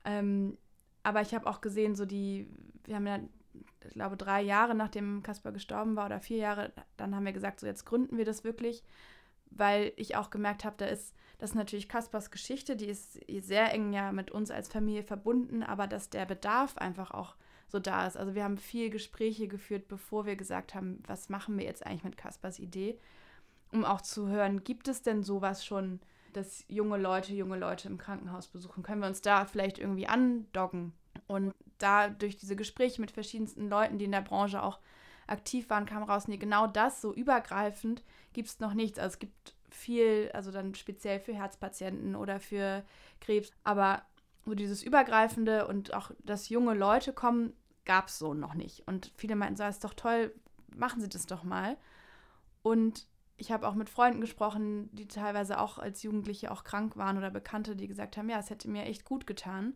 [0.05, 0.59] Ähm,
[1.03, 2.47] aber ich habe auch gesehen, so die,
[2.85, 3.21] wir haben ja,
[3.87, 7.61] ich glaube, drei Jahre nachdem Kasper gestorben war oder vier Jahre, dann haben wir gesagt,
[7.61, 8.83] so jetzt gründen wir das wirklich
[9.57, 13.73] weil ich auch gemerkt habe, da ist das ist natürlich Kaspers Geschichte, die ist sehr
[13.75, 17.35] eng ja mit uns als Familie verbunden, aber dass der Bedarf einfach auch
[17.69, 18.17] so da ist.
[18.17, 22.05] Also wir haben viel Gespräche geführt, bevor wir gesagt haben, was machen wir jetzt eigentlich
[22.05, 22.99] mit Kaspers Idee,
[23.73, 26.01] um auch zu hören, gibt es denn sowas schon,
[26.33, 28.85] dass junge Leute junge Leute im Krankenhaus besuchen?
[28.85, 30.93] Können wir uns da vielleicht irgendwie andocken?
[31.27, 34.79] Und da durch diese Gespräche mit verschiedensten Leuten, die in der Branche auch
[35.27, 38.03] aktiv waren, kam raus, nee, genau das, so übergreifend,
[38.33, 38.99] gibt es noch nichts.
[38.99, 42.85] Also es gibt viel, also dann speziell für Herzpatienten oder für
[43.21, 44.03] Krebs, aber
[44.45, 47.55] so dieses Übergreifende und auch, dass junge Leute kommen,
[47.85, 48.87] gab es so noch nicht.
[48.87, 50.35] Und viele meinten, so, ist doch toll,
[50.75, 51.77] machen Sie das doch mal.
[52.63, 53.07] Und
[53.37, 57.31] ich habe auch mit Freunden gesprochen, die teilweise auch als Jugendliche auch krank waren oder
[57.31, 59.75] Bekannte, die gesagt haben, ja, es hätte mir echt gut getan.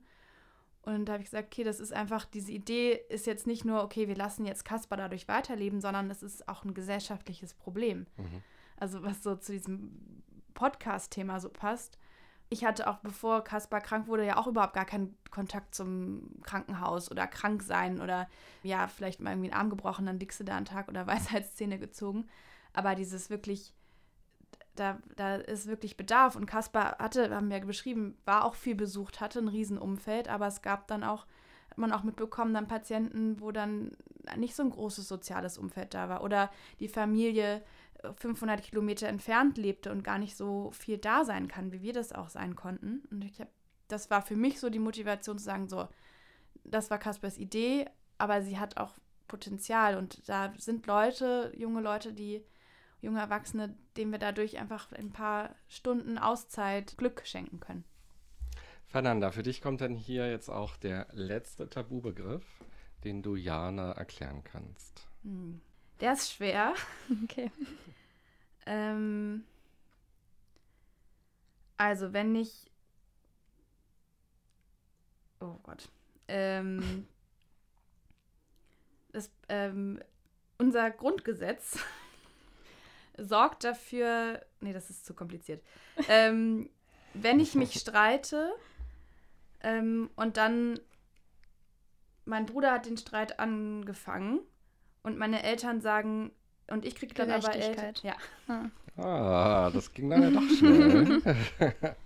[0.95, 3.83] Und da habe ich gesagt, okay, das ist einfach, diese Idee ist jetzt nicht nur,
[3.83, 8.07] okay, wir lassen jetzt Kasper dadurch weiterleben, sondern es ist auch ein gesellschaftliches Problem.
[8.17, 8.43] Mhm.
[8.79, 10.23] Also was so zu diesem
[10.55, 11.99] Podcast-Thema so passt.
[12.49, 17.11] Ich hatte auch, bevor Kaspar krank wurde, ja auch überhaupt gar keinen Kontakt zum Krankenhaus
[17.11, 18.27] oder krank sein oder
[18.63, 21.79] ja, vielleicht mal irgendwie einen Arm gebrochen, dann liegst du da einen Tag oder Weisheitszähne
[21.79, 22.27] gezogen.
[22.73, 23.75] Aber dieses wirklich
[24.79, 26.37] da, da ist wirklich Bedarf.
[26.37, 30.47] Und Kaspar hatte, haben wir ja beschrieben, war auch viel besucht, hatte ein Riesenumfeld, aber
[30.47, 31.27] es gab dann auch,
[31.71, 33.93] hat man auch mitbekommen, dann Patienten, wo dann
[34.37, 36.23] nicht so ein großes soziales Umfeld da war.
[36.23, 36.51] Oder
[36.81, 37.63] die Familie
[38.17, 41.93] 500 äh, Kilometer entfernt lebte und gar nicht so viel da sein kann, wie wir
[41.93, 43.03] das auch sein konnten.
[43.11, 43.51] Und ich habe,
[43.89, 45.89] das war für mich so die Motivation zu sagen, so,
[46.65, 47.87] das war Kaspers Idee,
[48.19, 48.95] aber sie hat auch
[49.27, 52.45] Potenzial und da sind Leute, junge Leute, die
[53.01, 57.85] junge Erwachsene, denen wir dadurch einfach ein paar Stunden Auszeit Glück schenken können.
[58.87, 62.45] Fernanda, für dich kommt dann hier jetzt auch der letzte Tabubegriff,
[63.05, 65.07] den du Jana erklären kannst.
[65.23, 65.61] Hm.
[66.01, 66.75] Der ist schwer.
[67.25, 67.51] Okay.
[68.67, 69.45] ähm,
[71.77, 72.71] also, wenn ich.
[75.41, 75.89] Oh Gott.
[76.27, 77.07] Ähm,
[79.13, 80.01] das, ähm,
[80.59, 81.79] unser Grundgesetz
[83.19, 85.63] sorgt dafür, nee, das ist zu kompliziert.
[86.09, 86.71] ähm,
[87.15, 88.53] wenn ich mich streite
[89.61, 90.79] ähm, und dann
[92.25, 94.41] mein Bruder hat den Streit angefangen
[95.03, 96.31] und meine Eltern sagen
[96.71, 98.15] und ich kriege dann aber Eltern, ja.
[99.03, 101.23] Ah, das ging dann ja doch schnell.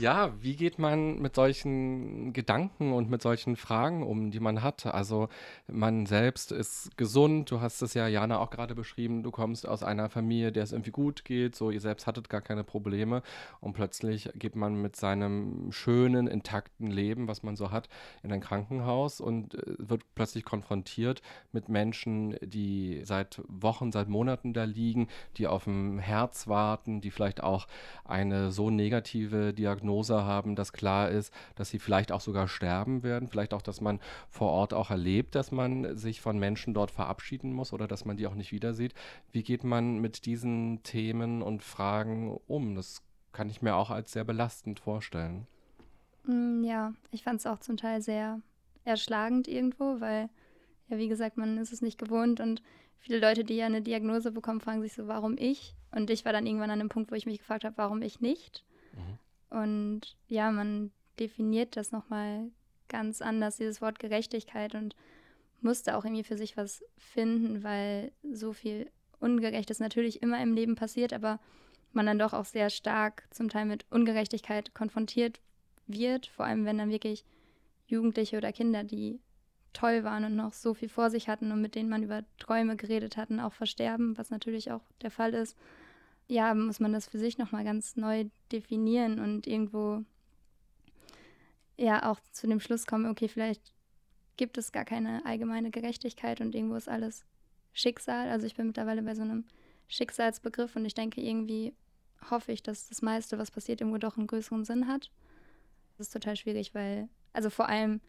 [0.00, 4.86] Ja, wie geht man mit solchen Gedanken und mit solchen Fragen um, die man hat?
[4.86, 5.28] Also
[5.66, 9.82] man selbst ist gesund, du hast es ja Jana auch gerade beschrieben, du kommst aus
[9.82, 13.22] einer Familie, der es irgendwie gut geht, so ihr selbst hattet gar keine Probleme.
[13.60, 17.90] Und plötzlich geht man mit seinem schönen, intakten Leben, was man so hat,
[18.22, 21.20] in ein Krankenhaus und äh, wird plötzlich konfrontiert
[21.52, 27.10] mit Menschen, die seit Wochen, seit Monaten da liegen, die auf dem Herz warten, die
[27.10, 27.66] vielleicht auch
[28.06, 33.02] eine so negative Diagnose Diagnose haben, dass klar ist, dass sie vielleicht auch sogar sterben
[33.02, 36.90] werden, vielleicht auch, dass man vor Ort auch erlebt, dass man sich von Menschen dort
[36.90, 38.94] verabschieden muss oder dass man die auch nicht wieder sieht.
[39.32, 42.76] Wie geht man mit diesen Themen und Fragen um?
[42.76, 45.46] Das kann ich mir auch als sehr belastend vorstellen.
[46.24, 48.40] Mm, ja, ich fand es auch zum Teil sehr
[48.84, 50.28] erschlagend irgendwo, weil,
[50.88, 52.62] ja, wie gesagt, man ist es nicht gewohnt und
[52.98, 55.74] viele Leute, die ja eine Diagnose bekommen, fragen sich so, warum ich?
[55.90, 58.20] Und ich war dann irgendwann an dem Punkt, wo ich mich gefragt habe, warum ich
[58.20, 58.64] nicht?
[58.92, 59.18] Mhm.
[59.50, 62.50] Und ja, man definiert das nochmal
[62.88, 64.96] ganz anders, dieses Wort Gerechtigkeit und
[65.60, 68.90] musste auch irgendwie für sich was finden, weil so viel
[69.20, 71.38] Ungerechtes natürlich immer im Leben passiert, aber
[71.92, 75.40] man dann doch auch sehr stark zum Teil mit Ungerechtigkeit konfrontiert
[75.86, 77.24] wird, vor allem wenn dann wirklich
[77.86, 79.20] Jugendliche oder Kinder, die
[79.72, 82.76] toll waren und noch so viel vor sich hatten und mit denen man über Träume
[82.76, 85.56] geredet hatten, auch versterben, was natürlich auch der Fall ist
[86.30, 90.04] ja, muss man das für sich nochmal ganz neu definieren und irgendwo
[91.76, 93.72] ja auch zu dem Schluss kommen, okay, vielleicht
[94.36, 97.24] gibt es gar keine allgemeine Gerechtigkeit und irgendwo ist alles
[97.72, 98.28] Schicksal.
[98.28, 99.44] Also ich bin mittlerweile bei so einem
[99.88, 101.74] Schicksalsbegriff und ich denke irgendwie
[102.30, 105.10] hoffe ich, dass das meiste, was passiert, irgendwo doch einen größeren Sinn hat.
[105.96, 108.00] Das ist total schwierig, weil, also vor allem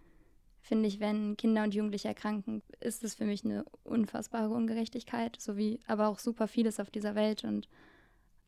[0.61, 5.57] finde ich, wenn Kinder und Jugendliche erkranken, ist es für mich eine unfassbare Ungerechtigkeit, so
[5.57, 7.67] wie aber auch super vieles auf dieser Welt und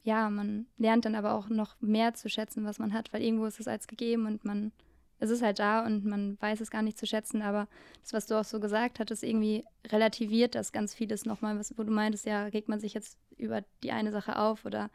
[0.03, 3.45] ja, man lernt dann aber auch noch mehr zu schätzen, was man hat, weil irgendwo
[3.45, 4.73] ist es als gegeben und man,
[5.19, 7.67] es ist halt da und man weiß es gar nicht zu schätzen, aber
[8.01, 11.83] das, was du auch so gesagt hattest, irgendwie relativiert das ganz vieles nochmal, was, wo
[11.83, 14.89] du meintest, ja, regt man sich jetzt über die eine Sache auf oder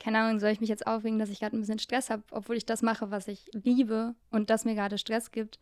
[0.00, 2.56] keine Ahnung, soll ich mich jetzt aufregen, dass ich gerade ein bisschen Stress habe, obwohl
[2.56, 5.60] ich das mache, was ich liebe und das mir gerade Stress gibt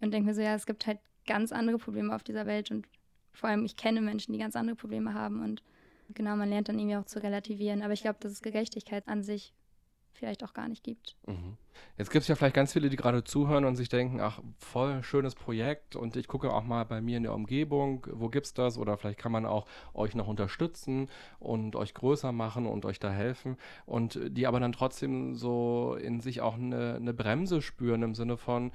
[0.00, 2.86] und denke mir so, ja, es gibt halt ganz andere Probleme auf dieser Welt und
[3.34, 5.62] vor allem ich kenne Menschen, die ganz andere Probleme haben und
[6.14, 7.82] Genau, man lernt dann irgendwie auch zu relativieren.
[7.82, 9.54] Aber ich glaube, dass es Gerechtigkeit an sich
[10.16, 11.16] vielleicht auch gar nicht gibt.
[11.26, 11.56] Mhm.
[11.98, 15.02] Jetzt gibt es ja vielleicht ganz viele, die gerade zuhören und sich denken, ach, voll
[15.02, 18.54] schönes Projekt und ich gucke auch mal bei mir in der Umgebung, wo gibt es
[18.54, 22.98] das oder vielleicht kann man auch euch noch unterstützen und euch größer machen und euch
[22.98, 28.02] da helfen und die aber dann trotzdem so in sich auch eine, eine Bremse spüren
[28.02, 28.72] im Sinne von,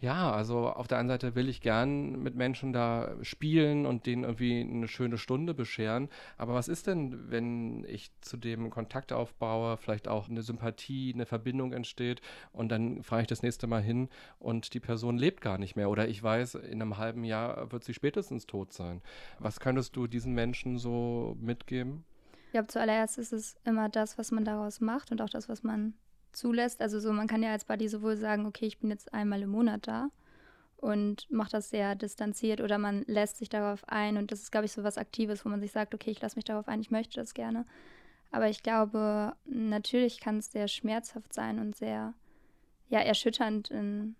[0.00, 4.24] ja, also auf der einen Seite will ich gern mit Menschen da spielen und denen
[4.24, 6.10] irgendwie eine schöne Stunde bescheren.
[6.36, 11.24] Aber was ist denn, wenn ich zu dem Kontakt aufbaue, vielleicht auch eine Sympathie, eine
[11.24, 12.20] Verbindung entsteht
[12.52, 15.88] und dann fahre ich das nächste Mal hin und die Person lebt gar nicht mehr
[15.88, 19.00] oder ich weiß, in einem halben Jahr wird sie spätestens tot sein.
[19.38, 22.04] Was könntest du diesen Menschen so mitgeben?
[22.46, 25.62] Ich glaube, zuallererst ist es immer das, was man daraus macht und auch das, was
[25.62, 25.94] man
[26.36, 26.80] zulässt.
[26.80, 29.50] Also so, man kann ja als Buddy sowohl sagen, okay, ich bin jetzt einmal im
[29.50, 30.10] Monat da
[30.76, 34.66] und macht das sehr distanziert oder man lässt sich darauf ein und das ist, glaube
[34.66, 36.90] ich, so was Aktives, wo man sich sagt, okay, ich lasse mich darauf ein, ich
[36.90, 37.64] möchte das gerne.
[38.30, 42.14] Aber ich glaube, natürlich kann es sehr schmerzhaft sein und sehr,
[42.88, 44.16] ja, erschütternd in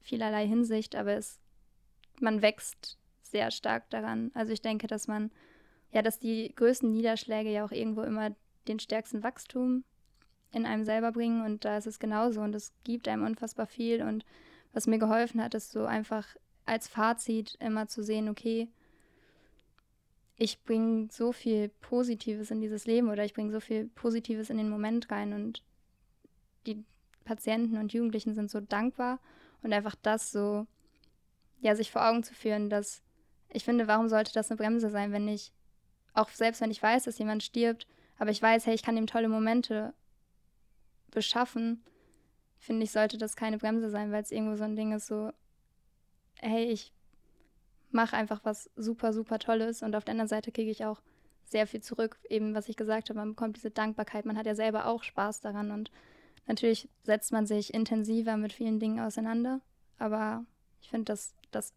[0.00, 1.38] vielerlei Hinsicht, aber es,
[2.20, 4.30] man wächst sehr stark daran.
[4.34, 5.30] Also ich denke, dass man,
[5.92, 8.34] ja, dass die größten Niederschläge ja auch irgendwo immer
[8.66, 9.84] den stärksten Wachstum
[10.54, 14.02] in einem selber bringen und da ist es genauso und es gibt einem unfassbar viel
[14.02, 14.24] und
[14.72, 16.26] was mir geholfen hat, ist so einfach
[16.66, 18.68] als Fazit immer zu sehen, okay,
[20.36, 24.56] ich bringe so viel Positives in dieses Leben oder ich bringe so viel Positives in
[24.56, 25.62] den Moment rein und
[26.66, 26.84] die
[27.24, 29.20] Patienten und Jugendlichen sind so dankbar
[29.62, 30.66] und einfach das so,
[31.60, 33.02] ja, sich vor Augen zu führen, dass
[33.48, 35.52] ich finde, warum sollte das eine Bremse sein, wenn ich,
[36.12, 37.86] auch selbst wenn ich weiß, dass jemand stirbt,
[38.18, 39.94] aber ich weiß, hey, ich kann ihm tolle Momente
[41.14, 41.82] beschaffen,
[42.58, 45.32] finde ich, sollte das keine Bremse sein, weil es irgendwo so ein Ding ist, so,
[46.40, 46.92] hey, ich
[47.90, 51.00] mache einfach was super, super Tolles und auf der anderen Seite kriege ich auch
[51.44, 54.54] sehr viel zurück, eben was ich gesagt habe, man bekommt diese Dankbarkeit, man hat ja
[54.54, 55.90] selber auch Spaß daran und
[56.46, 59.60] natürlich setzt man sich intensiver mit vielen Dingen auseinander,
[59.98, 60.44] aber
[60.80, 61.72] ich finde, dass das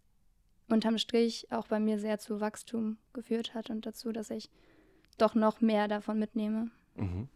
[0.69, 4.49] unterm Strich auch bei mir sehr zu Wachstum geführt hat und dazu, dass ich
[5.17, 6.71] doch noch mehr davon mitnehme.
[6.95, 7.27] Mhm.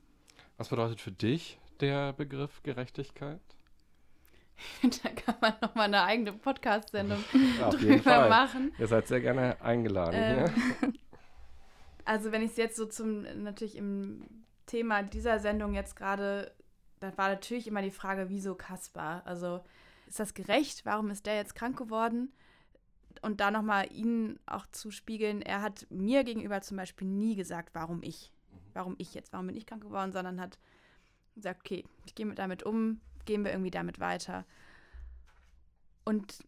[0.57, 3.41] Was bedeutet für dich der Begriff Gerechtigkeit?
[5.03, 7.23] da kann man nochmal eine eigene Podcast-Sendung
[7.71, 8.71] drüber machen.
[8.77, 10.49] Ihr seid sehr gerne eingeladen.
[10.83, 10.93] Ähm,
[12.05, 14.23] also wenn ich es jetzt so zum, natürlich im
[14.65, 16.53] Thema dieser Sendung jetzt gerade,
[16.99, 19.25] da war natürlich immer die Frage, wieso Kaspar?
[19.25, 19.61] Also
[20.07, 20.85] ist das gerecht?
[20.85, 22.31] Warum ist der jetzt krank geworden?
[23.21, 27.75] Und da nochmal ihn auch zu spiegeln, er hat mir gegenüber zum Beispiel nie gesagt,
[27.75, 28.31] warum ich.
[28.73, 30.57] Warum ich jetzt, warum bin ich krank geworden, sondern hat
[31.35, 34.45] sagt, okay, ich gehe damit um, gehen wir irgendwie damit weiter.
[36.03, 36.43] Und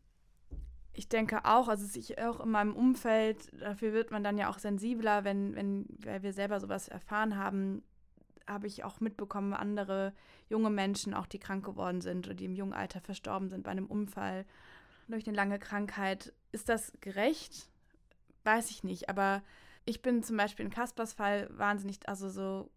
[0.93, 4.59] ich denke auch, also ich auch in meinem Umfeld, dafür wird man dann ja auch
[4.59, 7.83] sensibler, wenn, wenn, weil wir selber sowas erfahren haben,
[8.47, 10.13] habe ich auch mitbekommen, andere
[10.49, 13.71] junge Menschen, auch die krank geworden sind oder die im jungen Alter verstorben sind bei
[13.71, 14.45] einem Unfall
[15.07, 16.33] durch eine lange Krankheit.
[16.51, 17.69] Ist das gerecht?
[18.43, 19.41] Weiß ich nicht, aber
[19.85, 22.69] ich bin zum Beispiel in Kaspers Fall wahnsinnig, also so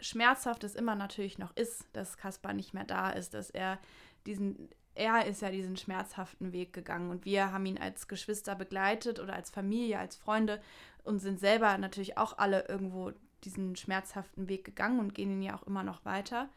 [0.00, 3.78] schmerzhaft es immer natürlich noch ist, dass Kaspar nicht mehr da ist, dass er
[4.26, 9.20] diesen, er ist ja diesen schmerzhaften Weg gegangen und wir haben ihn als Geschwister begleitet
[9.20, 10.60] oder als Familie, als Freunde
[11.04, 13.12] und sind selber natürlich auch alle irgendwo
[13.44, 16.48] diesen schmerzhaften Weg gegangen und gehen ihn ja auch immer noch weiter.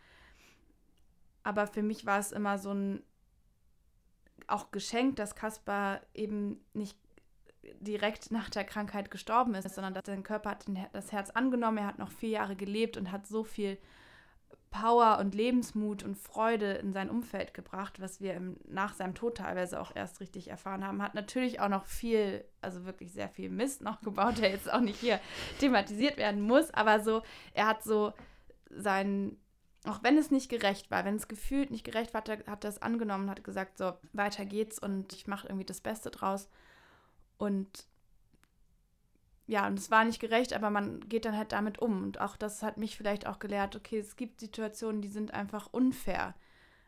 [1.43, 3.03] Aber für mich war es immer so ein
[4.47, 6.97] auch Geschenk, dass Kaspar eben nicht
[7.79, 11.87] direkt nach der Krankheit gestorben ist, sondern dass sein Körper hat das Herz angenommen, er
[11.87, 13.77] hat noch vier Jahre gelebt und hat so viel
[14.75, 19.37] Power und Lebensmut und Freude in sein Umfeld gebracht, was wir im, nach seinem Tod
[19.37, 21.01] teilweise auch erst richtig erfahren haben.
[21.01, 24.81] Hat natürlich auch noch viel, also wirklich sehr viel Mist noch gebaut, der jetzt auch
[24.81, 25.21] nicht hier
[25.59, 27.21] thematisiert werden muss, aber so,
[27.53, 28.11] er hat so
[28.69, 29.37] sein,
[29.85, 32.65] auch wenn es nicht gerecht war, wenn es gefühlt nicht gerecht war, hat er, hat
[32.65, 36.49] es angenommen, hat gesagt, so, weiter geht's und ich mache irgendwie das Beste draus.
[37.37, 37.87] Und
[39.47, 42.03] ja, und es war nicht gerecht, aber man geht dann halt damit um.
[42.03, 45.69] Und auch das hat mich vielleicht auch gelehrt, okay, es gibt Situationen, die sind einfach
[45.71, 46.33] unfair.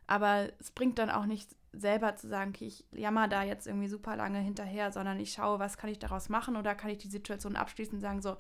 [0.07, 3.87] Aber es bringt dann auch nicht selber zu sagen, okay, ich jammer da jetzt irgendwie
[3.87, 7.09] super lange hinterher, sondern ich schaue, was kann ich daraus machen oder kann ich die
[7.09, 8.37] Situation abschließen und sagen, so,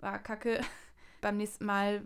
[0.00, 0.60] war kacke,
[1.22, 2.02] beim nächsten Mal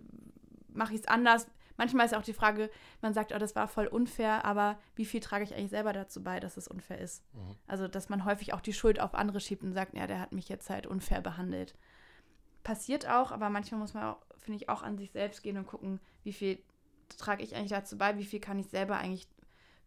[0.68, 1.48] mache ich es anders,
[1.78, 2.70] manchmal ist auch die Frage,
[3.00, 6.22] man sagt, oh, das war voll unfair, aber wie viel trage ich eigentlich selber dazu
[6.22, 7.24] bei, dass es unfair ist?
[7.32, 7.56] Mhm.
[7.66, 10.32] Also, dass man häufig auch die Schuld auf andere schiebt und sagt, ja, der hat
[10.32, 11.74] mich jetzt halt unfair behandelt.
[12.62, 15.66] Passiert auch, aber manchmal muss man auch, finde ich, auch an sich selbst gehen und
[15.66, 16.58] gucken, wie viel
[17.16, 19.26] trage ich eigentlich dazu bei, wie viel kann ich selber eigentlich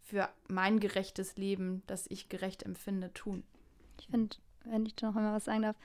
[0.01, 3.43] für mein gerechtes Leben, das ich gerecht empfinde, tun.
[3.99, 5.75] Ich finde, wenn ich da noch einmal was sagen darf,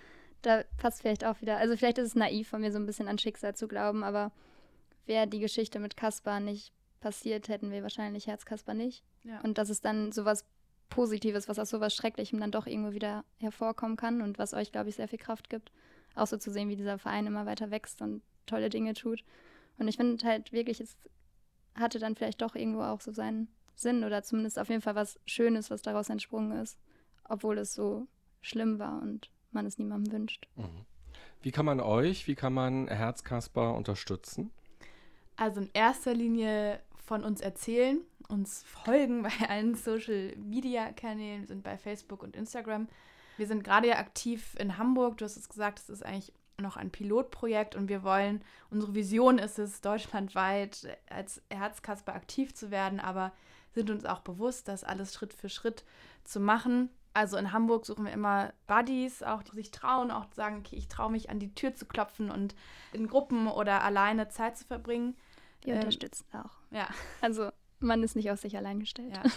[0.41, 3.09] da passt vielleicht auch wieder, also vielleicht ist es naiv von mir so ein bisschen
[3.09, 4.33] an Schicksal zu glauben, aber
[5.07, 9.05] wäre die Geschichte mit Kaspar nicht passiert, hätten wir wahrscheinlich Herz Kaspar nicht.
[9.25, 9.41] Ja.
[9.41, 10.45] Und dass es dann sowas
[10.89, 14.89] Positives, was aus sowas Schrecklichem dann doch irgendwo wieder hervorkommen kann und was euch, glaube
[14.89, 15.73] ich, sehr viel Kraft gibt.
[16.15, 19.25] Auch so zu sehen, wie dieser Verein immer weiter wächst und tolle Dinge tut.
[19.79, 20.97] Und ich finde halt wirklich, es
[21.75, 25.21] hatte dann vielleicht doch irgendwo auch so seinen Sinn oder zumindest auf jeden Fall was
[25.27, 26.79] Schönes, was daraus entsprungen ist,
[27.25, 28.07] obwohl es so
[28.41, 30.49] schlimm war und man es niemandem wünscht.
[30.57, 30.87] Mhm.
[31.43, 34.51] Wie kann man euch, wie kann man Herzkasper unterstützen?
[35.37, 41.49] Also in erster Linie von uns erzählen, uns folgen bei allen Social Media Kanälen, wir
[41.49, 42.89] sind bei Facebook und Instagram.
[43.37, 45.18] Wir sind gerade ja aktiv in Hamburg.
[45.18, 49.39] Du hast es gesagt, es ist eigentlich noch ein Pilotprojekt und wir wollen, unsere Vision
[49.39, 53.32] ist es, deutschlandweit als Herzkasper aktiv zu werden, aber
[53.74, 55.84] sind uns auch bewusst, das alles Schritt für Schritt
[56.24, 56.89] zu machen.
[57.12, 60.89] Also in Hamburg suchen wir immer Buddies, auch die sich trauen, auch sagen, okay, ich
[60.89, 62.55] traue mich an die Tür zu klopfen und
[62.93, 65.14] in Gruppen oder alleine Zeit zu verbringen.
[65.65, 66.57] Die Ähm, unterstützen auch.
[66.71, 66.89] Ja,
[67.21, 67.51] Also
[67.81, 69.15] man ist nicht auf sich allein gestellt.
[69.15, 69.23] ja.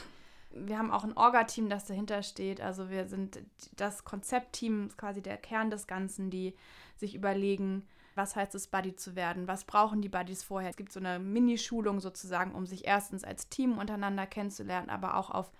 [0.52, 2.60] Wir haben auch ein Orga-Team, das dahinter steht.
[2.60, 3.38] Also wir sind
[3.76, 6.56] das Konzeptteam, ist quasi der Kern des Ganzen, die
[6.98, 9.48] sich überlegen, was heißt es, Buddy zu werden?
[9.48, 10.72] Was brauchen die Buddies vorher?
[10.72, 15.30] Es gibt so eine Mini-Schulung sozusagen, um sich erstens als Team untereinander kennenzulernen, aber auch
[15.30, 15.52] auf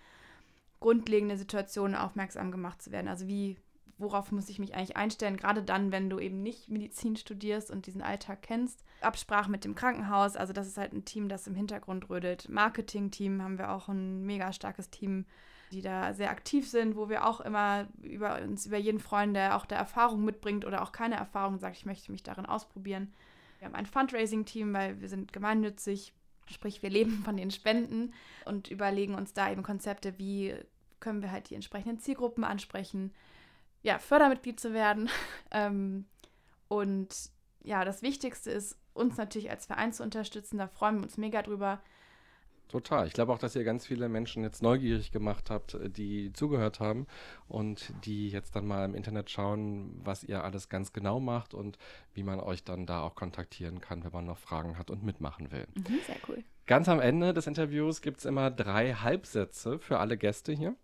[0.80, 3.10] grundlegende Situationen aufmerksam gemacht zu werden.
[3.10, 3.58] Also wie,
[4.00, 7.86] worauf muss ich mich eigentlich einstellen, gerade dann, wenn du eben nicht Medizin studierst und
[7.86, 8.84] diesen Alltag kennst.
[9.02, 12.50] Absprache mit dem Krankenhaus, also das ist halt ein Team, das im Hintergrund rödelt.
[12.50, 15.26] Marketing-Team haben wir auch ein mega starkes Team,
[15.72, 19.56] die da sehr aktiv sind, wo wir auch immer über uns über jeden freuen, der
[19.56, 23.14] auch der Erfahrung mitbringt oder auch keine Erfahrung sagt, ich möchte mich darin ausprobieren.
[23.60, 26.14] Wir haben ein Fundraising-Team, weil wir sind gemeinnützig,
[26.48, 28.14] sprich wir leben von den Spenden
[28.46, 30.56] und überlegen uns da eben Konzepte, wie
[31.02, 33.12] können wir halt die entsprechenden Zielgruppen ansprechen,
[33.82, 35.10] ja, Fördermitglied zu werden.
[35.52, 36.06] ähm,
[36.68, 37.10] und
[37.64, 40.58] ja, das Wichtigste ist, uns natürlich als Verein zu unterstützen.
[40.58, 41.82] Da freuen wir uns mega drüber.
[42.70, 43.08] Total.
[43.08, 46.80] Ich glaube auch, dass ihr ganz viele Menschen jetzt neugierig gemacht habt, äh, die zugehört
[46.80, 47.08] haben
[47.48, 51.80] und die jetzt dann mal im Internet schauen, was ihr alles ganz genau macht und
[52.14, 55.52] wie man euch dann da auch kontaktieren kann, wenn man noch Fragen hat und mitmachen
[55.52, 55.66] will.
[56.06, 56.44] Sehr cool.
[56.68, 60.76] Ganz am Ende des Interviews gibt es immer drei Halbsätze für alle Gäste hier.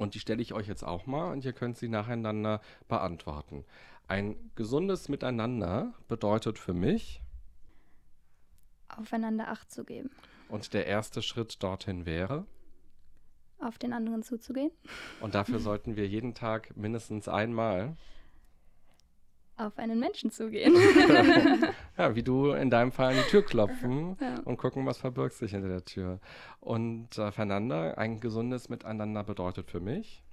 [0.00, 3.66] Und die stelle ich euch jetzt auch mal und ihr könnt sie nacheinander beantworten.
[4.08, 7.20] Ein gesundes Miteinander bedeutet für mich,
[8.88, 10.10] Aufeinander Acht zu geben.
[10.48, 12.46] und der erste Schritt dorthin wäre,
[13.58, 14.70] Auf den anderen zuzugehen.
[15.20, 17.94] und dafür sollten wir jeden Tag mindestens einmal,
[19.66, 20.74] Auf einen Menschen zugehen.
[21.98, 24.38] ja, wie du in deinem Fall an die Tür klopfen Ja.
[24.44, 26.18] und gucken, was verbirgt sich hinter der Tür.
[26.60, 30.24] Und äh, Fernanda, ein gesundes Miteinander bedeutet für mich,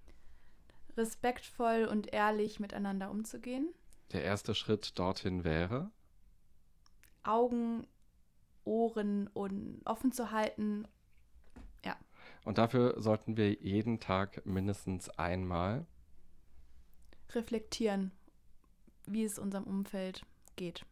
[0.95, 3.73] Respektvoll und ehrlich miteinander umzugehen.
[4.13, 5.91] der erste Schritt dorthin wäre,
[7.23, 7.85] Augen,
[8.63, 10.87] Ohren und offen zu halten.
[12.45, 15.85] Und dafür sollten wir jeden Tag mindestens einmal.
[17.35, 18.11] reflektieren,
[19.07, 20.21] wie es unserem Umfeld
[20.55, 20.85] geht.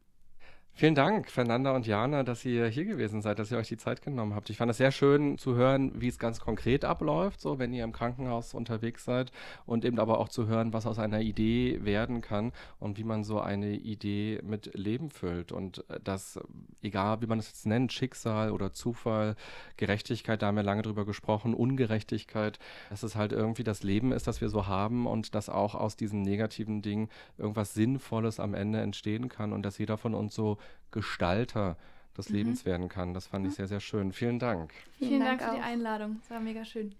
[0.77, 4.01] Vielen Dank, Fernanda und Jana, dass ihr hier gewesen seid, dass ihr euch die Zeit
[4.01, 4.49] genommen habt.
[4.49, 7.85] Ich fand es sehr schön zu hören, wie es ganz konkret abläuft, so wenn ihr
[7.85, 9.31] im Krankenhaus unterwegs seid
[9.65, 13.23] und eben aber auch zu hören, was aus einer Idee werden kann und wie man
[13.23, 15.53] so eine Idee mit Leben füllt.
[15.53, 16.41] Und äh, das,
[16.81, 19.37] egal wie man es jetzt nennt, Schicksal oder Zufall,
[19.77, 22.59] Gerechtigkeit, da haben wir lange drüber gesprochen, Ungerechtigkeit,
[22.89, 25.95] dass es halt irgendwie das Leben ist, das wir so haben und dass auch aus
[25.95, 27.07] diesen negativen Dingen
[27.37, 30.57] irgendwas Sinnvolles am Ende entstehen kann und dass jeder von uns so
[30.91, 31.77] Gestalter
[32.17, 32.35] des Mhm.
[32.35, 33.13] Lebens werden kann.
[33.13, 34.11] Das fand ich sehr, sehr schön.
[34.13, 34.73] Vielen Dank.
[34.97, 35.65] Vielen, Dank, für die auch.
[35.65, 36.19] Einladung.
[36.23, 36.95] Es war mega schön.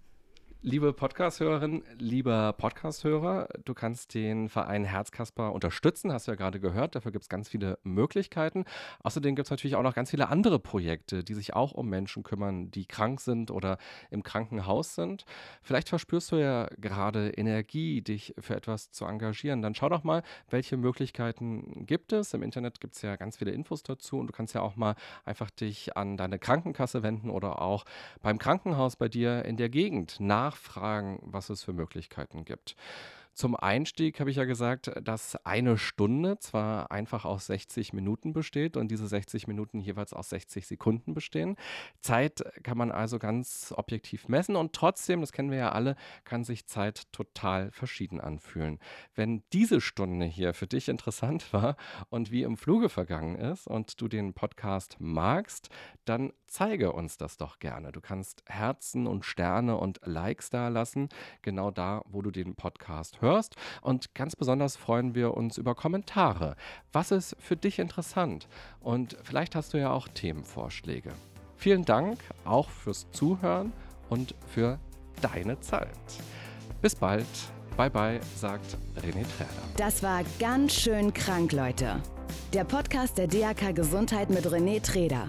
[0.68, 6.96] Liebe Podcast-Hörerin, lieber Podcast-Hörer, du kannst den Verein Herzkasper unterstützen, hast du ja gerade gehört.
[6.96, 8.64] Dafür gibt es ganz viele Möglichkeiten.
[9.04, 12.24] Außerdem gibt es natürlich auch noch ganz viele andere Projekte, die sich auch um Menschen
[12.24, 13.78] kümmern, die krank sind oder
[14.10, 15.24] im Krankenhaus sind.
[15.62, 19.62] Vielleicht verspürst du ja gerade Energie, dich für etwas zu engagieren.
[19.62, 22.34] Dann schau doch mal, welche Möglichkeiten gibt es.
[22.34, 24.96] Im Internet gibt es ja ganz viele Infos dazu und du kannst ja auch mal
[25.24, 27.84] einfach dich an deine Krankenkasse wenden oder auch
[28.20, 30.18] beim Krankenhaus bei dir in der Gegend
[30.56, 32.76] nachfragen, was es für Möglichkeiten gibt.
[33.36, 38.78] Zum Einstieg habe ich ja gesagt, dass eine Stunde zwar einfach aus 60 Minuten besteht
[38.78, 41.56] und diese 60 Minuten jeweils aus 60 Sekunden bestehen.
[42.00, 46.44] Zeit kann man also ganz objektiv messen und trotzdem, das kennen wir ja alle, kann
[46.44, 48.78] sich Zeit total verschieden anfühlen.
[49.14, 51.76] Wenn diese Stunde hier für dich interessant war
[52.08, 55.68] und wie im Fluge vergangen ist und du den Podcast magst,
[56.06, 57.92] dann zeige uns das doch gerne.
[57.92, 61.10] Du kannst Herzen und Sterne und Likes da lassen,
[61.42, 63.56] genau da, wo du den Podcast hörst hörst.
[63.82, 66.56] Und ganz besonders freuen wir uns über Kommentare.
[66.92, 68.48] Was ist für dich interessant?
[68.80, 71.12] Und vielleicht hast du ja auch Themenvorschläge.
[71.56, 73.72] Vielen Dank auch fürs Zuhören
[74.08, 74.78] und für
[75.20, 75.88] deine Zeit.
[76.82, 77.26] Bis bald.
[77.76, 79.62] Bye bye, sagt René Träder.
[79.76, 82.00] Das war ganz schön krank, Leute.
[82.54, 85.28] Der Podcast der DAK Gesundheit mit René Träder.